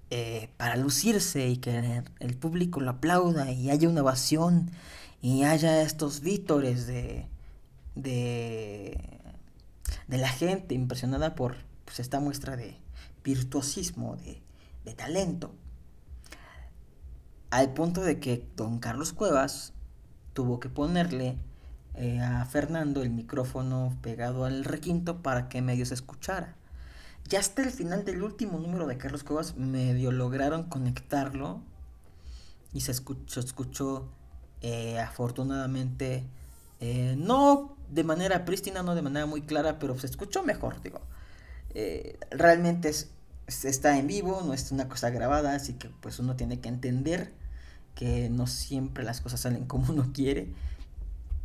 eh, 0.10 0.50
para 0.58 0.78
lucirse 0.78 1.48
y 1.50 1.58
que 1.58 2.04
el 2.20 2.38
público 2.38 2.80
lo 2.80 2.92
aplauda 2.92 3.52
y 3.52 3.70
haya 3.70 3.90
una 3.90 4.02
ovación 4.02 4.72
y 5.22 5.44
haya 5.44 5.82
estos 5.82 6.22
vítores 6.22 6.88
de, 6.88 7.28
de, 7.96 9.00
de 10.08 10.18
la 10.18 10.30
gente 10.30 10.76
impresionada 10.76 11.36
por 11.36 11.56
pues, 11.86 12.00
esta 12.00 12.20
muestra 12.20 12.56
de 12.56 12.78
virtuosismo, 13.24 14.16
de, 14.18 14.42
de 14.86 14.94
talento. 14.94 15.56
Al 17.54 17.72
punto 17.72 18.02
de 18.02 18.20
que 18.20 18.44
don 18.56 18.80
Carlos 18.80 19.14
Cuevas 19.14 19.74
tuvo 20.34 20.60
que 20.60 20.70
ponerle 20.70 21.38
eh, 21.94 22.20
a 22.20 22.44
Fernando 22.46 23.04
el 23.04 23.12
micrófono 23.12 23.96
pegado 24.02 24.46
al 24.46 24.66
requinto 24.66 25.22
para 25.22 25.50
que 25.50 25.62
medio 25.62 25.86
se 25.86 25.94
escuchara. 25.94 26.56
Ya 27.30 27.40
hasta 27.40 27.62
el 27.62 27.70
final 27.70 28.06
del 28.06 28.24
último 28.24 28.58
número 28.58 28.88
de 28.88 28.98
Carlos 28.98 29.24
Cuevas 29.24 29.56
medio 29.56 30.12
lograron 30.12 30.64
conectarlo 30.64 31.62
y 32.74 32.82
se 32.82 32.92
escuchó, 32.92 33.40
escuchó 33.40 34.10
eh, 34.62 34.98
afortunadamente 35.00 36.24
eh, 36.80 37.14
no 37.20 37.78
de 37.92 38.04
manera 38.04 38.46
prístina, 38.46 38.82
no 38.82 38.96
de 38.96 39.04
manera 39.04 39.28
muy 39.28 39.44
clara, 39.44 39.78
pero 39.78 39.96
se 40.00 40.08
escuchó 40.08 40.42
mejor, 40.42 40.82
digo. 40.82 41.02
realmente 42.32 42.90
es, 42.90 43.12
está 43.64 44.00
en 44.00 44.08
vivo, 44.08 44.42
no 44.44 44.56
es 44.56 44.72
una 44.72 44.90
cosa 44.90 45.12
grabada, 45.12 45.54
así 45.54 45.74
que 45.74 45.90
pues 46.02 46.18
uno 46.18 46.36
tiene 46.36 46.60
que 46.60 46.70
entender 46.70 47.43
que 47.96 48.30
no 48.30 48.48
siempre 48.48 49.04
las 49.04 49.22
cosas 49.22 49.42
salen 49.42 49.66
como 49.66 49.92
uno 49.92 50.12
quiere 50.14 50.48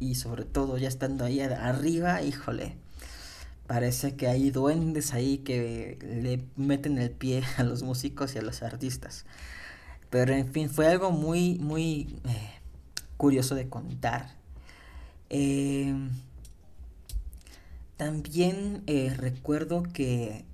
y 0.01 0.15
sobre 0.15 0.45
todo 0.45 0.79
ya 0.79 0.89
estando 0.89 1.25
ahí 1.25 1.41
arriba, 1.41 2.23
híjole, 2.23 2.77
parece 3.67 4.15
que 4.17 4.29
hay 4.29 4.51
duendes 4.51 5.13
ahí 5.13 5.39
que 5.39 5.99
le 6.03 6.45
meten 6.57 6.99
el 6.99 7.11
pie 7.11 7.43
a 7.57 7.63
los 7.65 7.83
músicos 7.83 8.35
y 8.35 8.39
a 8.39 8.43
los 8.43 8.63
artistas. 8.63 9.25
Pero 10.11 10.33
en 10.33 10.51
fin, 10.53 10.71
fue 10.71 10.87
algo 10.87 11.11
muy, 11.11 11.59
muy 11.59 12.19
eh, 12.25 12.51
curioso 13.17 13.55
de 13.55 13.69
contar. 13.69 14.35
Eh, 15.31 15.95
también 17.97 18.83
eh, 18.87 19.13
recuerdo 19.17 19.83
que 19.83 20.45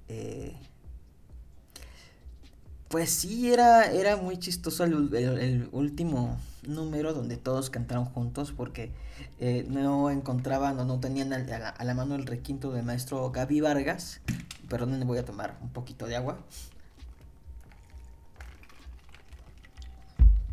pues 2.94 3.10
sí, 3.10 3.52
era, 3.52 3.90
era 3.90 4.16
muy 4.16 4.38
chistoso 4.38 4.84
el, 4.84 5.68
último 5.72 6.38
número 6.62 7.12
donde 7.12 7.36
todos 7.36 7.68
cantaron 7.68 8.04
juntos 8.04 8.52
porque 8.56 8.92
eh, 9.40 9.66
no 9.68 10.12
encontraban 10.12 10.78
o 10.78 10.84
no 10.84 11.00
tenían 11.00 11.32
a, 11.32 11.38
la, 11.82 11.94
mano 11.94 12.14
el 12.14 12.24
requinto 12.24 12.70
del 12.70 12.84
maestro 12.84 13.32
Gaby 13.32 13.60
Vargas. 13.62 14.20
Perdón, 14.68 15.04
voy 15.08 15.18
a 15.18 15.24
tomar 15.24 15.58
un 15.60 15.70
poquito 15.70 16.06
de 16.06 16.14
agua. 16.14 16.38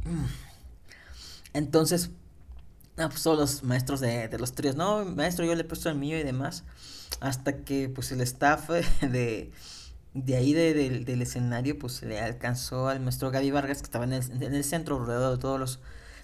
Mm. 0.06 0.26
Entonces, 1.54 2.10
ah, 2.98 3.08
pues 3.10 3.22
son 3.22 3.38
los 3.38 3.62
maestros 3.62 4.00
de, 4.00 4.30
de, 4.30 4.40
los 4.40 4.54
tríos. 4.54 4.76
No, 4.76 5.06
maestro, 5.06 5.46
yo 5.46 5.54
le 5.54 5.62
he 5.62 5.66
puesto 5.66 5.90
el 5.90 5.96
mío 5.96 6.18
y 6.18 6.24
demás. 6.24 6.64
Hasta 7.20 7.58
que 7.58 7.88
pues 7.88 8.12
el 8.12 8.22
staff 8.22 8.68
de 9.02 9.52
de 10.14 10.36
ahí 10.36 10.54
del 10.54 11.22
escenario, 11.22 11.78
pues 11.80 12.02
le 12.04 12.20
alcanzó 12.20 12.90
al 12.90 13.00
maestro 13.00 13.32
Gaby 13.32 13.52
Vargas, 13.52 13.80
que 13.80 13.86
estaba 13.86 14.04
en 14.06 14.14
el, 14.14 14.64
centro, 14.64 15.00
rodeado 15.00 15.32
de 15.32 15.38
todos 15.38 15.60
los, 15.60 15.80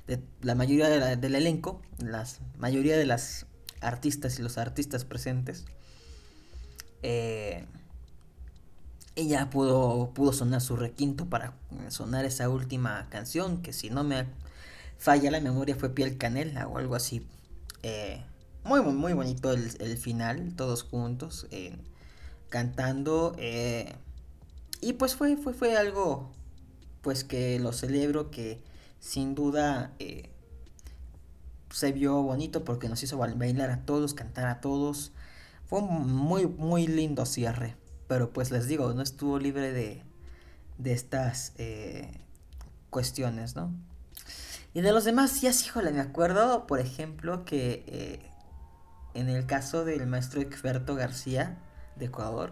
de 0.07 0.21
la 0.41 0.55
mayoría 0.55 0.89
del 1.15 1.35
elenco, 1.35 1.81
la 1.99 2.25
mayoría 2.57 2.97
de 2.97 3.05
las 3.05 3.45
artistas 3.79 4.39
y 4.39 4.41
los 4.41 4.57
artistas 4.57 5.05
presentes. 5.05 5.65
Eh, 7.01 7.65
ya 9.15 9.49
pudo, 9.49 10.11
pudo 10.13 10.33
sonar 10.33 10.61
su 10.61 10.75
requinto 10.75 11.25
para 11.25 11.53
sonar 11.87 12.25
esa 12.25 12.49
última 12.49 13.07
canción, 13.09 13.61
que 13.61 13.71
si 13.71 13.89
no 13.89 14.03
me 14.03 14.25
falla 14.97 15.31
la 15.31 15.39
memoria 15.39 15.75
fue 15.75 15.89
Piel 15.89 16.17
Canela 16.17 16.67
o 16.67 16.77
algo 16.77 16.95
así. 16.95 17.25
Eh, 17.83 18.21
muy, 18.63 18.81
muy, 18.81 19.13
bonito 19.13 19.53
el, 19.53 19.71
el 19.79 19.97
final, 19.97 20.53
todos 20.55 20.83
juntos 20.83 21.47
cantando. 22.49 23.35
Eh, 23.37 23.93
y 24.81 24.93
pues 24.93 25.15
fue, 25.15 25.37
fue, 25.37 25.53
fue 25.53 25.75
algo 25.75 26.31
pues 27.01 27.23
que 27.23 27.59
lo 27.59 27.73
celebro, 27.73 28.31
que 28.31 28.61
sin 28.99 29.35
duda 29.35 29.93
eh, 29.99 30.29
se 31.71 31.91
vio 31.91 32.21
bonito 32.21 32.63
porque 32.63 32.89
nos 32.89 33.01
hizo 33.03 33.17
bailar 33.17 33.71
a 33.71 33.85
todos, 33.85 34.13
cantar 34.13 34.47
a 34.47 34.61
todos. 34.61 35.11
Fue 35.65 35.81
muy, 35.81 36.47
muy 36.47 36.87
lindo 36.87 37.25
cierre. 37.25 37.75
Pero 38.07 38.31
pues 38.31 38.51
les 38.51 38.67
digo, 38.67 38.93
no 38.93 39.01
estuvo 39.01 39.37
libre 39.37 39.73
de, 39.73 40.01
de 40.77 40.93
estas 40.93 41.53
eh, 41.57 42.09
cuestiones, 42.89 43.55
¿no? 43.55 43.73
Y 44.73 44.81
de 44.81 44.93
los 44.93 45.03
demás, 45.03 45.31
sí, 45.31 45.47
así, 45.47 45.65
híjole, 45.65 45.91
me 45.91 45.99
acuerdo, 45.99 46.67
por 46.67 46.79
ejemplo, 46.79 47.43
que 47.45 48.21
en 49.17 49.29
el 49.29 49.47
caso 49.47 49.83
del 49.83 50.05
maestro 50.05 50.41
Experto 50.41 50.93
García, 50.93 51.57
de 51.97 52.05
Ecuador. 52.05 52.51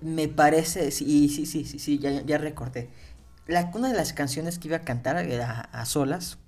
Me 0.00 0.28
parece, 0.28 0.90
sí, 0.90 1.28
sí, 1.28 1.46
sí, 1.46 1.64
sí, 1.64 1.78
sí, 1.78 1.98
ya, 1.98 2.22
ya 2.22 2.38
recordé. 2.38 2.90
La, 3.46 3.70
una 3.74 3.88
de 3.88 3.96
las 3.96 4.12
canciones 4.12 4.58
que 4.58 4.68
iba 4.68 4.78
a 4.78 4.84
cantar 4.84 5.16
era 5.16 5.60
a 5.72 5.84
solas. 5.84 6.38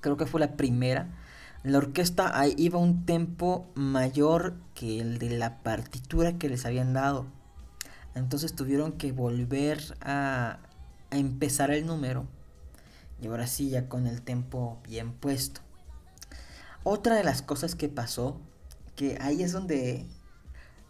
Creo 0.00 0.16
que 0.16 0.26
fue 0.26 0.40
la 0.40 0.56
primera. 0.56 1.08
La 1.62 1.78
orquesta 1.78 2.38
ahí 2.38 2.54
iba 2.56 2.78
un 2.78 3.04
tempo 3.04 3.70
mayor 3.74 4.54
que 4.74 4.98
el 5.00 5.18
de 5.18 5.30
la 5.30 5.62
partitura 5.62 6.38
que 6.38 6.48
les 6.48 6.64
habían 6.64 6.94
dado. 6.94 7.26
Entonces 8.14 8.54
tuvieron 8.54 8.92
que 8.92 9.12
volver 9.12 9.96
a, 10.00 10.58
a 11.10 11.16
empezar 11.16 11.70
el 11.70 11.86
número. 11.86 12.26
Y 13.20 13.26
ahora 13.26 13.46
sí, 13.46 13.68
ya 13.68 13.88
con 13.88 14.06
el 14.06 14.22
tempo 14.22 14.80
bien 14.84 15.12
puesto. 15.12 15.60
Otra 16.82 17.14
de 17.14 17.24
las 17.24 17.42
cosas 17.42 17.74
que 17.74 17.90
pasó, 17.90 18.40
que 18.96 19.18
ahí 19.20 19.42
es 19.42 19.52
donde 19.52 20.06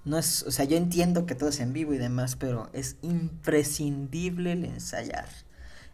no 0.04 0.18
es, 0.18 0.42
o 0.44 0.50
sea, 0.50 0.64
yo 0.64 0.76
entiendo 0.76 1.26
que 1.26 1.34
todo 1.34 1.50
es 1.50 1.60
en 1.60 1.72
vivo 1.72 1.92
y 1.92 1.98
demás, 1.98 2.36
pero 2.36 2.70
es 2.72 2.96
imprescindible 3.02 4.52
el 4.52 4.64
ensayar. 4.64 5.28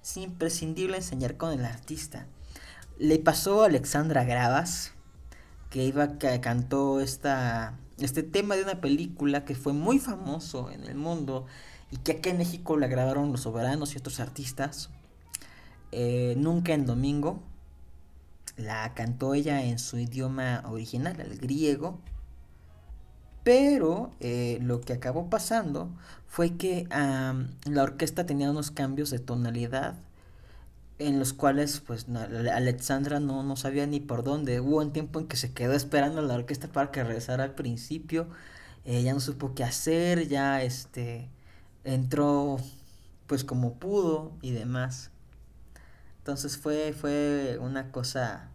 Es 0.02 0.16
imprescindible 0.16 0.96
enseñar 0.96 1.36
con 1.36 1.52
el 1.52 1.64
artista. 1.64 2.26
Le 2.98 3.18
pasó 3.18 3.62
a 3.62 3.66
Alexandra 3.66 4.24
Gravas, 4.24 4.92
que 5.70 5.84
iba 5.84 6.18
que 6.18 6.40
cantó 6.40 7.00
esta 7.00 7.78
este 7.98 8.22
tema 8.22 8.56
de 8.56 8.62
una 8.62 8.80
película 8.80 9.44
que 9.44 9.54
fue 9.54 9.72
muy 9.72 9.98
famoso 9.98 10.70
en 10.70 10.84
el 10.84 10.94
mundo 10.94 11.46
y 11.90 11.96
que 11.96 12.12
aquí 12.12 12.28
en 12.28 12.38
México 12.38 12.76
la 12.76 12.88
grabaron 12.88 13.32
los 13.32 13.42
soberanos 13.42 13.94
y 13.94 13.98
otros 13.98 14.20
artistas. 14.20 14.90
Eh, 15.92 16.34
nunca 16.36 16.74
en 16.74 16.86
domingo. 16.86 17.42
La 18.56 18.94
cantó 18.94 19.34
ella 19.34 19.64
en 19.64 19.78
su 19.78 19.98
idioma 19.98 20.62
original, 20.66 21.20
el 21.20 21.38
griego 21.38 22.00
pero 23.46 24.10
eh, 24.18 24.58
lo 24.60 24.80
que 24.80 24.92
acabó 24.92 25.30
pasando 25.30 25.88
fue 26.26 26.56
que 26.56 26.88
la 26.90 27.82
orquesta 27.84 28.26
tenía 28.26 28.50
unos 28.50 28.72
cambios 28.72 29.10
de 29.10 29.20
tonalidad 29.20 29.94
en 30.98 31.20
los 31.20 31.32
cuales 31.32 31.78
pues 31.78 32.06
Alexandra 32.52 33.20
no, 33.20 33.44
no 33.44 33.54
sabía 33.54 33.86
ni 33.86 34.00
por 34.00 34.24
dónde. 34.24 34.58
Hubo 34.58 34.78
un 34.78 34.92
tiempo 34.92 35.20
en 35.20 35.28
que 35.28 35.36
se 35.36 35.52
quedó 35.52 35.74
esperando 35.74 36.18
a 36.18 36.22
la 36.24 36.34
orquesta 36.34 36.66
para 36.66 36.90
que 36.90 37.04
regresara 37.04 37.44
al 37.44 37.54
principio. 37.54 38.26
Eh, 38.84 39.04
ya 39.04 39.14
no 39.14 39.20
supo 39.20 39.54
qué 39.54 39.62
hacer, 39.62 40.26
ya 40.26 40.60
este 40.62 41.28
entró 41.84 42.56
pues 43.28 43.44
como 43.44 43.74
pudo 43.74 44.32
y 44.42 44.50
demás. 44.50 45.12
Entonces 46.18 46.58
fue, 46.58 46.92
fue 47.00 47.58
una 47.60 47.92
cosa 47.92 48.50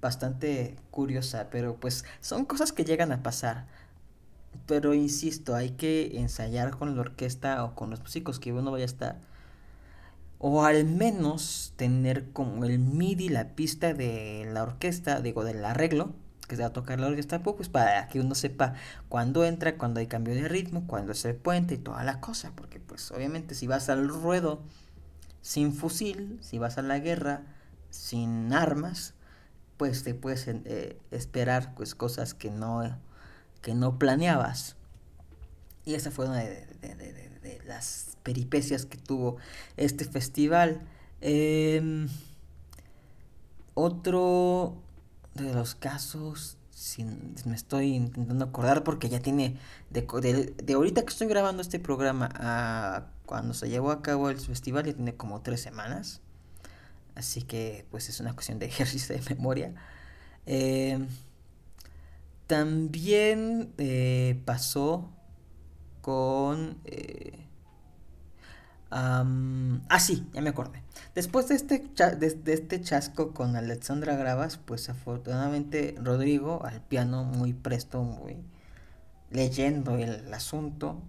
bastante 0.00 0.76
curiosa, 0.90 1.48
pero 1.50 1.76
pues 1.76 2.04
son 2.20 2.44
cosas 2.44 2.72
que 2.72 2.84
llegan 2.84 3.12
a 3.12 3.22
pasar. 3.22 3.66
Pero 4.66 4.94
insisto, 4.94 5.54
hay 5.54 5.70
que 5.70 6.18
ensayar 6.18 6.76
con 6.76 6.94
la 6.94 7.00
orquesta 7.02 7.64
o 7.64 7.74
con 7.74 7.90
los 7.90 8.00
músicos 8.00 8.38
que 8.38 8.52
uno 8.52 8.70
vaya 8.70 8.84
a 8.84 8.86
estar. 8.86 9.20
O 10.38 10.64
al 10.64 10.84
menos 10.84 11.72
tener 11.76 12.30
como 12.32 12.64
el 12.64 12.78
MIDI, 12.78 13.28
la 13.28 13.48
pista 13.54 13.94
de 13.94 14.48
la 14.52 14.62
orquesta, 14.62 15.20
digo, 15.20 15.44
del 15.44 15.64
arreglo, 15.64 16.12
que 16.48 16.56
se 16.56 16.62
va 16.62 16.68
a 16.68 16.72
tocar 16.72 16.98
la 16.98 17.08
orquesta, 17.08 17.42
pues 17.42 17.68
para 17.68 18.08
que 18.08 18.20
uno 18.20 18.34
sepa 18.34 18.74
cuándo 19.08 19.44
entra, 19.44 19.76
cuándo 19.76 20.00
hay 20.00 20.06
cambio 20.06 20.34
de 20.34 20.48
ritmo, 20.48 20.86
cuándo 20.86 21.12
es 21.12 21.24
el 21.24 21.34
puente 21.34 21.74
y 21.74 21.78
toda 21.78 22.04
la 22.04 22.20
cosa. 22.20 22.52
Porque 22.56 22.80
pues 22.80 23.10
obviamente 23.10 23.54
si 23.54 23.66
vas 23.66 23.88
al 23.88 24.08
ruedo 24.08 24.60
sin 25.42 25.72
fusil, 25.74 26.38
si 26.40 26.58
vas 26.58 26.78
a 26.78 26.82
la 26.82 26.98
guerra 26.98 27.42
sin 27.90 28.52
armas, 28.52 29.14
pues 29.78 30.02
te 30.02 30.12
puedes 30.12 30.46
eh, 30.48 30.98
esperar 31.10 31.74
pues 31.74 31.94
cosas 31.94 32.34
que 32.34 32.50
no, 32.50 32.98
que 33.62 33.74
no 33.74 33.98
planeabas. 33.98 34.76
Y 35.86 35.94
esa 35.94 36.10
fue 36.10 36.26
una 36.26 36.40
de, 36.40 36.66
las 37.66 38.16
peripecias 38.22 38.84
que 38.84 38.98
tuvo 38.98 39.36
este 39.76 40.04
festival. 40.04 40.82
Em, 41.20 42.08
otro 43.74 44.82
de 45.34 45.54
los 45.54 45.74
casos, 45.74 46.58
sin, 46.70 47.34
me 47.46 47.54
estoy 47.54 47.94
intentando 47.94 48.44
acordar 48.44 48.84
porque 48.84 49.08
ya 49.08 49.20
tiene, 49.20 49.58
de, 49.90 50.54
de, 50.62 50.72
ahorita 50.74 51.02
que 51.02 51.08
estoy 51.08 51.28
grabando 51.28 51.62
este 51.62 51.78
programa 51.78 52.28
a 52.34 53.06
cuando 53.24 53.54
se 53.54 53.68
llevó 53.68 53.90
a 53.92 54.02
cabo 54.02 54.30
el 54.30 54.38
festival, 54.38 54.86
ya 54.86 54.94
tiene 54.94 55.14
como 55.14 55.40
tres 55.42 55.60
semanas. 55.60 56.20
Así 57.18 57.42
que 57.42 57.84
pues 57.90 58.08
es 58.08 58.20
una 58.20 58.32
cuestión 58.32 58.58
de 58.58 58.66
ejercicio 58.66 59.14
de 59.14 59.34
memoria. 59.34 59.74
Eh, 60.46 61.06
también 62.46 63.72
eh, 63.76 64.40
pasó 64.44 65.10
con... 66.00 66.78
Eh, 66.86 67.44
ah, 68.90 70.00
sí, 70.00 70.26
ya 70.32 70.40
me 70.40 70.50
acordé. 70.50 70.82
Después 71.14 71.48
de 71.48 71.56
este, 71.56 71.84
de, 72.16 72.52
este 72.54 72.80
chasco 72.80 73.34
con 73.34 73.56
Alexandra 73.56 74.16
Gravas, 74.16 74.56
pues 74.56 74.88
afortunadamente 74.88 75.94
Rodrigo 76.00 76.64
al 76.64 76.80
piano 76.80 77.24
muy 77.24 77.52
presto, 77.52 78.02
muy 78.02 78.38
leyendo 79.30 79.98
el 79.98 80.32
asunto 80.32 81.02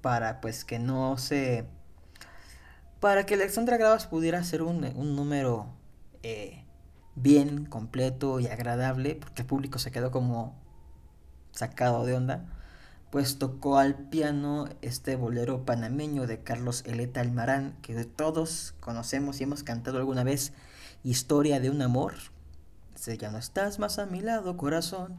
para 0.00 0.40
pues 0.40 0.64
que 0.64 0.78
no 0.78 1.18
se... 1.18 1.66
Para 3.00 3.26
que 3.26 3.34
Alexandra 3.34 3.76
Gravas 3.76 4.06
pudiera 4.06 4.38
hacer 4.38 4.62
un, 4.62 4.84
un 4.84 5.16
número 5.16 5.66
eh, 6.22 6.64
bien, 7.14 7.66
completo 7.66 8.40
y 8.40 8.46
agradable, 8.46 9.16
porque 9.16 9.42
el 9.42 9.48
público 9.48 9.78
se 9.78 9.90
quedó 9.90 10.10
como 10.10 10.54
sacado 11.52 12.04
de 12.04 12.14
onda, 12.14 12.44
pues 13.10 13.38
tocó 13.38 13.78
al 13.78 13.94
piano 13.94 14.68
este 14.82 15.16
bolero 15.16 15.64
panameño 15.64 16.26
de 16.26 16.40
Carlos 16.42 16.82
Eleta 16.86 17.20
Almarán, 17.20 17.76
que 17.82 18.04
todos 18.04 18.74
conocemos 18.80 19.40
y 19.40 19.44
hemos 19.44 19.62
cantado 19.62 19.98
alguna 19.98 20.24
vez, 20.24 20.52
Historia 21.04 21.60
de 21.60 21.70
un 21.70 21.82
amor. 21.82 22.14
Dice, 22.94 23.16
ya 23.16 23.30
no 23.30 23.38
estás 23.38 23.78
más 23.78 24.00
a 24.00 24.06
mi 24.06 24.20
lado, 24.20 24.56
corazón. 24.56 25.18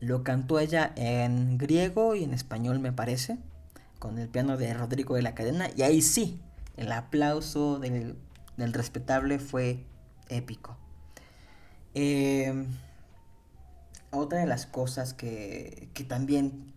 Lo 0.00 0.24
cantó 0.24 0.58
ella 0.58 0.92
en 0.96 1.58
griego 1.58 2.14
y 2.14 2.24
en 2.24 2.32
español, 2.32 2.78
me 2.78 2.92
parece, 2.92 3.36
con 3.98 4.18
el 4.18 4.28
piano 4.28 4.56
de 4.56 4.72
Rodrigo 4.72 5.16
de 5.16 5.22
la 5.22 5.34
Cadena, 5.34 5.68
y 5.76 5.82
ahí 5.82 6.00
sí, 6.00 6.40
el 6.80 6.90
aplauso 6.92 7.78
del, 7.78 8.16
del 8.56 8.72
respetable 8.72 9.38
fue 9.38 9.84
épico. 10.28 10.78
Eh, 11.94 12.66
otra 14.10 14.38
de 14.38 14.46
las 14.46 14.64
cosas 14.66 15.12
que, 15.12 15.90
que 15.92 16.04
también 16.04 16.72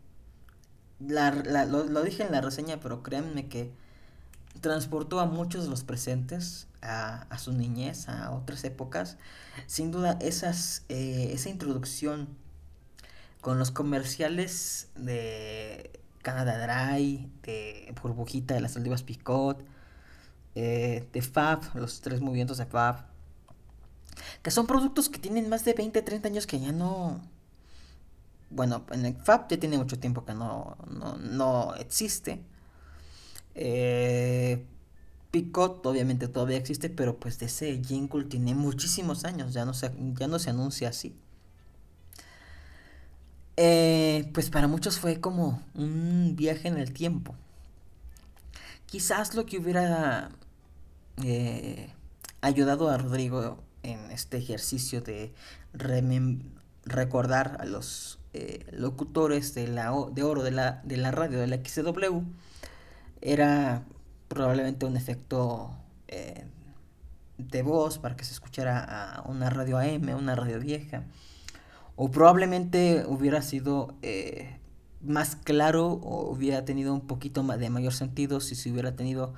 lo, 0.99 2.03
dije 2.03 2.23
en 2.23 2.33
la 2.33 2.41
reseña, 2.41 2.81
pero 2.81 3.01
créanme 3.01 3.47
que 3.47 3.71
transportó 4.59 5.21
a 5.21 5.25
muchos 5.25 5.63
de 5.63 5.69
los 5.69 5.85
presentes 5.85 6.67
a, 6.81 7.21
a 7.29 7.37
su 7.37 7.53
niñez, 7.53 8.09
a 8.09 8.31
otras 8.31 8.65
épocas. 8.65 9.17
Sin 9.67 9.91
duda, 9.91 10.17
esas, 10.21 10.83
eh, 10.89 11.31
esa 11.33 11.49
introducción 11.49 12.27
con 13.39 13.57
los 13.57 13.71
comerciales 13.71 14.89
de 14.97 15.91
Canada 16.21 16.57
Dry, 16.57 17.31
de 17.43 17.95
Burbujita 18.01 18.53
de 18.53 18.59
las 18.59 18.75
Olivas 18.75 19.03
Picot, 19.03 19.65
eh, 20.55 21.07
de 21.11 21.21
Fab, 21.21 21.61
los 21.75 22.01
tres 22.01 22.21
movimientos 22.21 22.57
de 22.57 22.65
Fab, 22.65 23.05
que 24.41 24.51
son 24.51 24.67
productos 24.67 25.09
que 25.09 25.19
tienen 25.19 25.49
más 25.49 25.65
de 25.65 25.73
20, 25.73 26.01
30 26.01 26.27
años 26.27 26.47
que 26.47 26.59
ya 26.59 26.71
no... 26.71 27.21
Bueno, 28.49 28.85
en 28.91 29.05
el 29.07 29.15
FAB 29.15 29.49
ya 29.49 29.59
tiene 29.59 29.79
mucho 29.79 29.97
tiempo 29.97 30.25
que 30.25 30.35
no, 30.35 30.77
no, 31.19 31.73
existe. 31.75 32.39
Eh, 33.55 34.63
Picot 35.31 35.83
obviamente 35.87 36.27
todavía 36.27 36.57
existe, 36.57 36.91
pero 36.91 37.17
pues 37.19 37.39
de 37.39 37.47
ese 37.47 37.81
jingle 37.83 38.25
tiene 38.25 38.53
muchísimos 38.53 39.25
años, 39.25 39.53
ya 39.53 39.65
no 39.65 39.73
se, 39.73 39.91
ya 40.19 40.27
no 40.27 40.37
se 40.37 40.51
anuncia 40.51 40.89
así. 40.89 41.15
Eh, 43.57 44.29
pues 44.33 44.49
para 44.49 44.67
muchos 44.67 44.99
fue 44.99 45.19
como 45.19 45.61
un 45.73 46.35
viaje 46.35 46.67
en 46.67 46.77
el 46.77 46.93
tiempo. 46.93 47.35
Quizás 48.93 49.33
lo 49.33 49.47
que 49.47 49.57
hubiera 49.57 50.29
eh, 51.23 51.89
ayudado 52.41 52.91
a 52.91 52.97
Rodrigo 52.99 53.57
en 53.81 54.11
este 54.11 54.37
ejercicio 54.37 55.01
de 55.01 55.33
recordar 56.85 57.57
a 57.59 57.65
los 57.65 58.19
eh, 58.33 58.63
locutores 58.71 59.55
de, 59.55 59.67
la, 59.67 59.91
de 60.11 60.21
oro 60.21 60.43
de 60.43 60.51
la, 60.51 60.79
de 60.83 60.97
la 60.97 61.09
radio 61.09 61.39
de 61.39 61.47
la 61.47 61.55
XW 61.55 62.21
era 63.21 63.83
probablemente 64.27 64.85
un 64.85 64.95
efecto 64.95 65.75
eh, 66.07 66.45
de 67.39 67.63
voz 67.63 67.97
para 67.97 68.15
que 68.15 68.25
se 68.25 68.33
escuchara 68.33 68.77
a 68.83 69.23
una 69.23 69.49
radio 69.49 69.79
AM, 69.79 70.09
una 70.15 70.35
radio 70.35 70.59
vieja. 70.59 71.01
O 71.95 72.11
probablemente 72.11 73.05
hubiera 73.07 73.41
sido 73.41 73.95
más 75.03 75.35
claro 75.35 75.87
hubiera 75.87 76.65
tenido 76.65 76.93
un 76.93 77.01
poquito 77.01 77.43
de 77.43 77.69
mayor 77.69 77.93
sentido 77.93 78.39
si 78.39 78.55
se 78.55 78.71
hubiera 78.71 78.95
tenido 78.95 79.33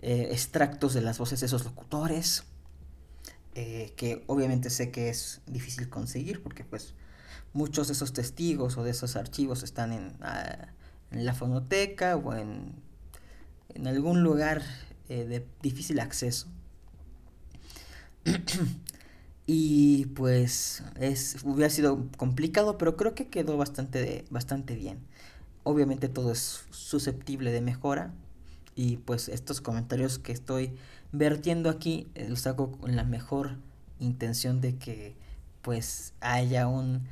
extractos 0.00 0.92
de 0.92 1.00
las 1.00 1.18
voces 1.18 1.40
de 1.40 1.46
esos 1.46 1.64
locutores. 1.64 2.44
Eh, 3.56 3.92
que 3.96 4.24
obviamente 4.26 4.68
sé 4.68 4.90
que 4.90 5.08
es 5.10 5.40
difícil 5.46 5.88
conseguir 5.88 6.42
porque 6.42 6.64
pues 6.64 6.92
muchos 7.52 7.86
de 7.86 7.92
esos 7.92 8.12
testigos 8.12 8.76
o 8.76 8.82
de 8.82 8.90
esos 8.90 9.14
archivos 9.14 9.62
están 9.62 9.92
en, 9.92 10.16
ah, 10.22 10.72
la 11.12 11.34
fonoteca 11.34 12.16
o 12.16 12.34
en, 12.34 12.72
en 13.68 13.86
algún 13.86 14.24
lugar 14.24 14.62
eh, 15.08 15.24
de 15.24 15.46
difícil 15.62 16.00
acceso. 16.00 16.48
y 19.46 20.06
pues 20.06 20.82
es, 20.98 21.36
hubiera 21.44 21.70
sido 21.70 22.06
complicado, 22.16 22.78
pero 22.78 22.96
creo 22.96 23.14
que 23.14 23.28
quedó 23.28 23.56
bastante, 23.56 24.24
bastante 24.30 24.74
bien. 24.74 24.98
Obviamente 25.64 26.08
todo 26.08 26.32
es 26.32 26.64
susceptible 26.70 27.52
de 27.52 27.60
mejora 27.60 28.12
y 28.74 28.96
pues 28.98 29.28
estos 29.28 29.60
comentarios 29.60 30.18
que 30.18 30.32
estoy 30.32 30.74
vertiendo 31.12 31.70
aquí 31.70 32.08
eh, 32.14 32.28
los 32.28 32.46
hago 32.46 32.72
con 32.72 32.96
la 32.96 33.04
mejor 33.04 33.56
intención 34.00 34.60
de 34.60 34.76
que 34.76 35.14
pues 35.62 36.12
haya 36.20 36.66
un 36.66 37.02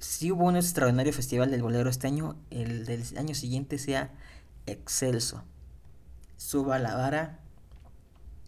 si 0.00 0.32
hubo 0.32 0.46
un 0.46 0.56
extraordinario 0.56 1.12
festival 1.12 1.50
del 1.50 1.62
bolero 1.62 1.88
este 1.88 2.08
año 2.08 2.36
el 2.50 2.84
del 2.84 3.04
año 3.16 3.36
siguiente 3.36 3.78
sea 3.78 4.10
excelso 4.66 5.44
suba 6.36 6.80
la 6.80 6.96
vara 6.96 7.38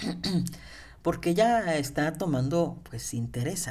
porque 1.05 1.35
ya 1.35 1.77
está 1.77 2.15
tomando 2.15 2.81
pues 2.89 3.13
interés 3.13 3.69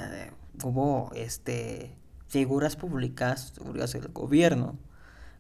hubo 0.64 1.12
este 1.16 1.98
figuras 2.28 2.76
públicas 2.76 3.54
figuras 3.56 3.94
del 3.94 4.10
gobierno 4.10 4.78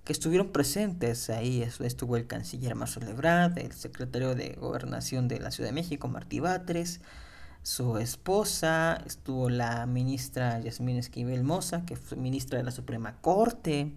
que 0.03 0.11
estuvieron 0.11 0.49
presentes 0.49 1.29
ahí. 1.29 1.61
Estuvo 1.61 2.17
el 2.17 2.25
canciller 2.25 2.73
Marcelo 2.73 3.11
Ebrard, 3.11 3.59
el 3.59 3.71
secretario 3.73 4.33
de 4.33 4.57
Gobernación 4.59 5.27
de 5.27 5.39
la 5.39 5.51
Ciudad 5.51 5.69
de 5.69 5.75
México, 5.75 6.07
Martí 6.07 6.39
Batres, 6.39 6.99
su 7.61 7.99
esposa, 7.99 9.01
estuvo 9.05 9.51
la 9.51 9.85
ministra 9.85 10.59
Yasmín 10.59 10.97
Esquivel 10.97 11.43
Moza, 11.43 11.85
que 11.85 11.95
fue 11.95 12.17
ministra 12.17 12.57
de 12.57 12.65
la 12.65 12.71
Suprema 12.71 13.21
Corte. 13.21 13.93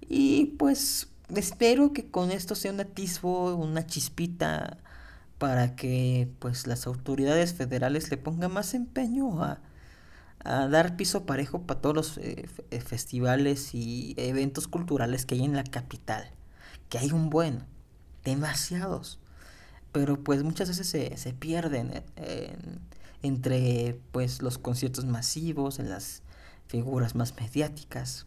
Y 0.00 0.56
pues 0.58 1.08
espero 1.36 1.92
que 1.92 2.10
con 2.10 2.30
esto 2.30 2.54
sea 2.54 2.72
un 2.72 2.80
atisbo, 2.80 3.54
una 3.54 3.86
chispita 3.86 4.78
para 5.44 5.76
que 5.76 6.26
pues 6.38 6.66
las 6.66 6.86
autoridades 6.86 7.52
federales 7.52 8.10
le 8.10 8.16
pongan 8.16 8.50
más 8.50 8.72
empeño 8.72 9.42
a 9.42 9.60
a 10.44 10.68
dar 10.68 10.96
piso 10.96 11.24
parejo 11.24 11.62
para 11.62 11.80
todos 11.82 11.94
los 11.94 12.18
eh, 12.18 12.48
eh, 12.70 12.80
festivales 12.80 13.74
y 13.74 14.14
eventos 14.16 14.68
culturales 14.68 15.26
que 15.26 15.34
hay 15.34 15.44
en 15.44 15.56
la 15.56 15.64
capital. 15.64 16.30
Que 16.88 16.98
hay 16.98 17.12
un 17.12 17.30
buen, 17.30 17.64
demasiados. 18.24 19.18
Pero 19.92 20.22
pues 20.22 20.42
muchas 20.42 20.68
veces 20.68 20.86
se, 20.86 21.16
se 21.16 21.32
pierden 21.32 22.02
eh, 22.16 22.56
entre 23.22 23.98
pues 24.12 24.42
los 24.42 24.58
conciertos 24.58 25.06
masivos, 25.06 25.78
en 25.78 25.88
las 25.88 26.22
figuras 26.66 27.14
más 27.14 27.34
mediáticas. 27.36 28.26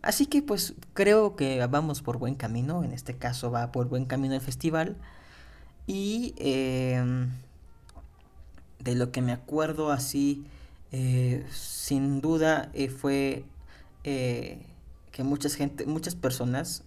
Así 0.00 0.26
que 0.26 0.42
pues 0.42 0.74
creo 0.94 1.36
que 1.36 1.64
vamos 1.66 2.00
por 2.00 2.18
buen 2.18 2.34
camino, 2.34 2.82
en 2.82 2.92
este 2.92 3.14
caso 3.14 3.50
va 3.50 3.72
por 3.72 3.88
buen 3.88 4.06
camino 4.06 4.34
el 4.34 4.40
festival. 4.40 4.96
Y 5.86 6.34
em, 6.38 7.30
de 8.80 8.94
lo 8.94 9.12
que 9.12 9.22
me 9.22 9.32
acuerdo 9.32 9.92
así 9.92 10.46
eh, 10.92 11.44
sin 11.50 12.20
duda 12.20 12.70
eh, 12.72 12.88
fue 12.88 13.44
eh, 14.04 14.64
que 15.10 15.24
muchas 15.24 15.54
gente, 15.54 15.84
muchas 15.86 16.14
personas, 16.14 16.84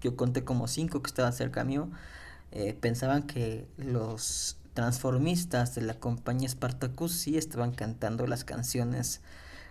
yo 0.00 0.16
conté 0.16 0.44
como 0.44 0.66
cinco 0.66 1.02
que 1.02 1.08
estaban 1.08 1.32
cerca 1.32 1.64
mío, 1.64 1.88
pensaban 2.80 3.24
que 3.24 3.66
los 3.76 4.56
transformistas 4.72 5.74
de 5.74 5.82
la 5.82 5.94
compañía 5.94 6.48
Spartacus 6.48 7.12
sí 7.12 7.36
estaban 7.36 7.72
cantando 7.72 8.26
las 8.26 8.44
canciones 8.44 9.20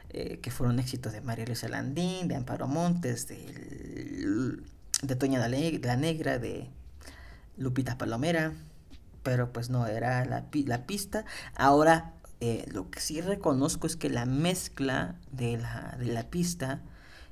que 0.10 0.52
fueron 0.52 0.78
éxitos 0.80 1.12
de 1.14 1.22
María 1.22 1.46
Luisa 1.46 1.68
Landín, 1.68 2.28
de 2.28 2.36
Amparo 2.36 2.68
Montes, 2.68 3.28
de, 3.28 4.60
de 5.02 5.16
Toña 5.16 5.40
la, 5.40 5.96
Negra, 5.96 6.38
de 6.38 6.70
Lupita 7.58 7.98
Palomera, 7.98 8.54
pero 9.24 9.52
pues 9.52 9.70
no, 9.70 9.88
era 9.88 10.26
la, 10.26 10.46
la 10.52 10.86
pista. 10.86 11.26
Ahora 11.56 12.14
eh, 12.42 12.66
lo 12.72 12.90
que 12.90 13.00
sí 13.00 13.22
reconozco 13.22 13.88
es 13.88 13.96
que 13.96 14.10
la 14.10 14.26
mezcla 14.26 15.16
de 15.32 15.58
la, 15.58 15.96
de 16.00 16.06
la 16.06 16.24
pista 16.30 16.82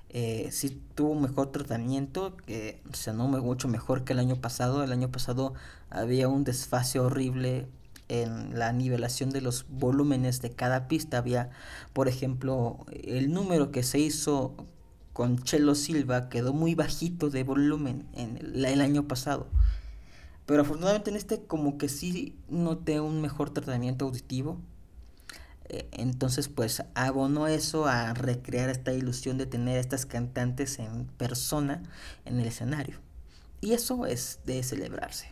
eh, 0.10 0.50
sí 0.52 0.80
tuvo 0.94 1.16
mejor 1.16 1.52
tratamiento, 1.52 2.38
que 2.38 2.82
sonó 2.94 3.28
mucho 3.28 3.68
mejor 3.68 4.04
que 4.04 4.14
el 4.14 4.20
año 4.20 4.36
pasado. 4.36 4.84
El 4.84 4.92
año 4.92 5.12
pasado 5.12 5.56
había 5.90 6.28
un 6.28 6.44
desfase 6.44 7.00
horrible 7.00 7.68
en 8.10 8.58
la 8.60 8.72
nivelación 8.74 9.32
de 9.32 9.42
los 9.42 9.66
volúmenes 9.70 10.42
de 10.42 10.52
cada 10.52 10.88
pista. 10.88 11.18
Había, 11.18 11.50
por 11.94 12.08
ejemplo, 12.08 12.86
el 12.92 13.34
número 13.34 13.72
que 13.72 13.82
se 13.82 14.00
hizo 14.00 14.56
con 15.14 15.40
Chelo 15.40 15.74
Silva 15.76 16.30
quedó 16.30 16.54
muy 16.54 16.76
bajito 16.76 17.30
de 17.30 17.44
volumen 17.44 18.06
en 18.14 18.38
el, 18.38 18.82
año 18.82 19.08
pasado. 19.08 19.48
Pero 20.46 20.62
afortunadamente 20.62 21.10
en 21.10 21.16
este 21.16 21.42
como 21.42 21.78
que 21.78 21.90
sí 21.90 22.36
noté 22.50 23.00
un 23.00 23.22
mejor 23.22 23.50
tratamiento 23.52 24.06
auditivo. 24.06 24.60
Eh, 25.70 25.88
entonces 25.94 26.50
pues 26.50 26.84
abonó 26.94 27.48
eso 27.48 27.86
a 27.88 28.14
recrear 28.14 28.70
esta 28.70 28.94
ilusión 28.94 29.38
de 29.38 29.46
tener 29.46 29.78
a 29.78 29.82
estas 29.82 30.06
cantantes 30.06 30.80
en 30.80 31.06
persona 31.06 31.84
en 32.26 32.40
el 32.40 32.48
escenario. 32.48 33.00
Y 33.62 33.74
eso 33.74 34.06
es 34.06 34.40
de 34.46 34.62
celebrarse. 34.64 35.28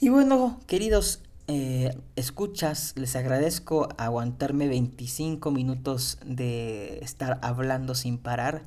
Y 0.00 0.08
bueno, 0.08 0.60
queridos 0.66 1.20
eh, 1.46 1.96
escuchas, 2.16 2.94
les 2.96 3.16
agradezco 3.16 3.88
aguantarme 3.98 4.66
25 4.66 5.50
minutos 5.50 6.18
de 6.24 6.98
estar 7.00 7.38
hablando 7.42 7.94
sin 7.94 8.18
parar. 8.18 8.64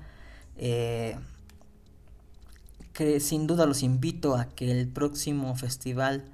Eh, 0.58 1.18
que 2.98 3.20
sin 3.20 3.46
duda 3.46 3.68
los 3.68 3.84
invito 3.84 4.36
a 4.36 4.46
que 4.46 4.72
el 4.72 4.88
próximo 4.88 5.56
festival 5.56 6.26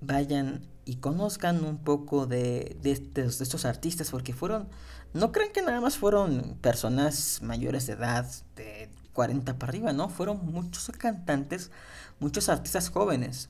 vayan 0.00 0.64
y 0.84 0.96
conozcan 0.96 1.64
un 1.64 1.78
poco 1.78 2.26
de, 2.26 2.76
de, 2.80 2.92
estos, 2.92 3.38
de, 3.38 3.44
estos, 3.44 3.64
artistas, 3.64 4.12
porque 4.12 4.32
fueron, 4.32 4.68
no 5.14 5.32
creen 5.32 5.50
que 5.52 5.62
nada 5.62 5.80
más 5.80 5.98
fueron 5.98 6.56
personas 6.60 7.40
mayores 7.42 7.88
de 7.88 7.94
edad, 7.94 8.24
de 8.54 8.88
40 9.14 9.58
para 9.58 9.70
arriba, 9.70 9.92
no, 9.92 10.08
fueron 10.08 10.46
muchos 10.46 10.86
cantantes, 10.96 11.72
muchos 12.20 12.48
artistas 12.48 12.88
jóvenes. 12.88 13.48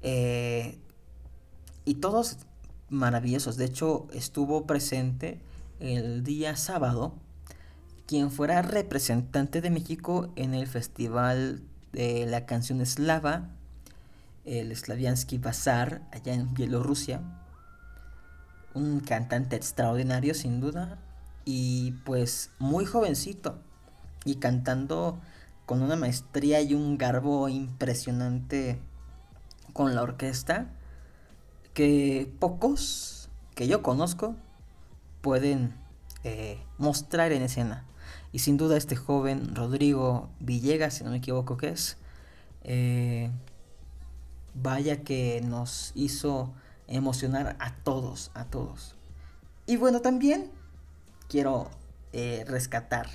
Eh, 0.00 0.80
y 1.84 1.94
todos 1.94 2.38
maravillosos. 2.88 3.56
De 3.56 3.66
hecho, 3.66 4.08
estuvo 4.12 4.66
presente 4.66 5.40
el 5.78 6.24
día 6.24 6.56
sábado 6.56 7.14
quien 8.12 8.30
fuera 8.30 8.60
representante 8.60 9.62
de 9.62 9.70
México 9.70 10.34
en 10.36 10.52
el 10.52 10.66
festival 10.66 11.62
de 11.94 12.26
la 12.26 12.44
canción 12.44 12.82
eslava, 12.82 13.48
el 14.44 14.76
Slaviansky 14.76 15.38
Bazar, 15.38 16.02
allá 16.12 16.34
en 16.34 16.52
Bielorrusia. 16.52 17.22
Un 18.74 19.00
cantante 19.00 19.56
extraordinario, 19.56 20.34
sin 20.34 20.60
duda, 20.60 20.98
y 21.46 21.92
pues 22.04 22.50
muy 22.58 22.84
jovencito, 22.84 23.62
y 24.26 24.34
cantando 24.34 25.18
con 25.64 25.80
una 25.80 25.96
maestría 25.96 26.60
y 26.60 26.74
un 26.74 26.98
garbo 26.98 27.48
impresionante 27.48 28.78
con 29.72 29.94
la 29.94 30.02
orquesta 30.02 30.66
que 31.72 32.30
pocos 32.38 33.30
que 33.54 33.68
yo 33.68 33.82
conozco 33.82 34.36
pueden 35.22 35.72
eh, 36.24 36.62
mostrar 36.76 37.32
en 37.32 37.40
escena. 37.40 37.86
Y 38.32 38.40
sin 38.40 38.56
duda 38.56 38.76
este 38.76 38.96
joven 38.96 39.54
Rodrigo 39.54 40.30
Villegas, 40.40 40.94
si 40.94 41.04
no 41.04 41.10
me 41.10 41.18
equivoco 41.18 41.56
que 41.56 41.68
es, 41.68 41.96
eh, 42.64 43.30
vaya 44.54 45.02
que 45.02 45.40
nos 45.42 45.92
hizo 45.94 46.52
emocionar 46.88 47.56
a 47.58 47.74
todos, 47.76 48.30
a 48.34 48.44
todos. 48.44 48.94
Y 49.66 49.76
bueno, 49.76 50.00
también 50.00 50.50
quiero 51.28 51.70
eh, 52.12 52.44
rescatar 52.46 53.08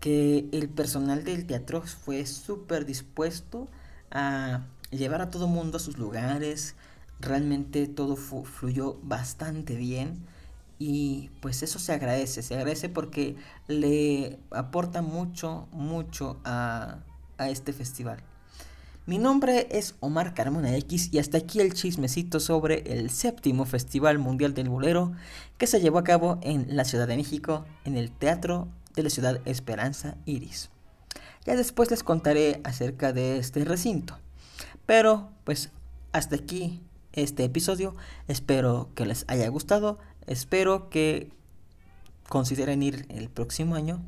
que 0.00 0.48
el 0.52 0.68
personal 0.68 1.24
del 1.24 1.46
teatro 1.46 1.82
fue 1.82 2.26
súper 2.26 2.84
dispuesto 2.84 3.68
a 4.10 4.62
llevar 4.90 5.22
a 5.22 5.30
todo 5.30 5.46
mundo 5.46 5.76
a 5.76 5.80
sus 5.80 5.96
lugares, 5.96 6.74
realmente 7.20 7.86
todo 7.86 8.16
fluyó 8.16 8.98
bastante 9.02 9.76
bien 9.76 10.26
y 10.84 11.30
pues 11.38 11.62
eso 11.62 11.78
se 11.78 11.92
agradece, 11.92 12.42
se 12.42 12.54
agradece 12.56 12.88
porque 12.88 13.36
le 13.68 14.40
aporta 14.50 15.00
mucho, 15.00 15.68
mucho 15.70 16.40
a, 16.44 16.98
a 17.38 17.50
este 17.50 17.72
festival. 17.72 18.18
Mi 19.06 19.18
nombre 19.18 19.68
es 19.70 19.94
Omar 20.00 20.34
Carmona 20.34 20.76
X 20.78 21.10
y 21.12 21.20
hasta 21.20 21.38
aquí 21.38 21.60
el 21.60 21.72
chismecito 21.72 22.40
sobre 22.40 22.82
el 22.92 23.10
séptimo 23.10 23.64
Festival 23.64 24.18
Mundial 24.18 24.54
del 24.54 24.70
Bolero 24.70 25.12
que 25.56 25.68
se 25.68 25.80
llevó 25.80 25.98
a 25.98 26.04
cabo 26.04 26.40
en 26.42 26.76
la 26.76 26.84
Ciudad 26.84 27.06
de 27.06 27.16
México 27.16 27.64
en 27.84 27.96
el 27.96 28.10
Teatro 28.10 28.66
de 28.96 29.04
la 29.04 29.10
Ciudad 29.10 29.40
Esperanza 29.44 30.16
Iris. 30.24 30.70
Ya 31.46 31.54
después 31.54 31.92
les 31.92 32.02
contaré 32.02 32.60
acerca 32.64 33.12
de 33.12 33.38
este 33.38 33.64
recinto. 33.64 34.18
Pero 34.84 35.30
pues 35.44 35.70
hasta 36.10 36.34
aquí 36.34 36.82
este 37.12 37.44
episodio. 37.44 37.94
Espero 38.28 38.90
que 38.94 39.06
les 39.06 39.24
haya 39.28 39.48
gustado. 39.48 39.98
Espero 40.26 40.88
que 40.90 41.32
consideren 42.28 42.82
ir 42.82 43.06
el 43.08 43.28
próximo 43.28 43.74
año. 43.74 44.00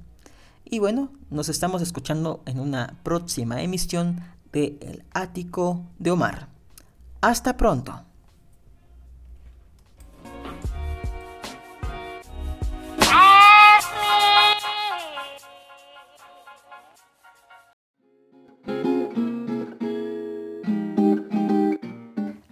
Y 0.64 0.78
bueno, 0.78 1.12
nos 1.30 1.48
estamos 1.48 1.82
escuchando 1.82 2.42
en 2.46 2.58
una 2.58 2.98
próxima 3.02 3.62
emisión 3.62 4.22
de 4.52 4.78
El 4.80 5.04
Ático 5.12 5.84
de 5.98 6.10
Omar. 6.10 6.48
Hasta 7.20 7.56
pronto. 7.56 8.00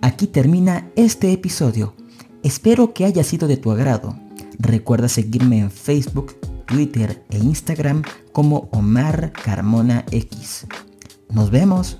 Aquí 0.00 0.26
termina 0.26 0.90
este 0.96 1.32
episodio. 1.32 1.94
Espero 2.42 2.92
que 2.92 3.04
haya 3.04 3.22
sido 3.22 3.46
de 3.46 3.56
tu 3.56 3.70
agrado. 3.70 4.16
Recuerda 4.58 5.08
seguirme 5.08 5.60
en 5.60 5.70
Facebook, 5.70 6.34
Twitter 6.66 7.24
e 7.30 7.38
Instagram 7.38 8.02
como 8.32 8.68
Omar 8.72 9.32
Carmona 9.32 10.04
X. 10.10 10.66
Nos 11.30 11.50
vemos. 11.50 11.98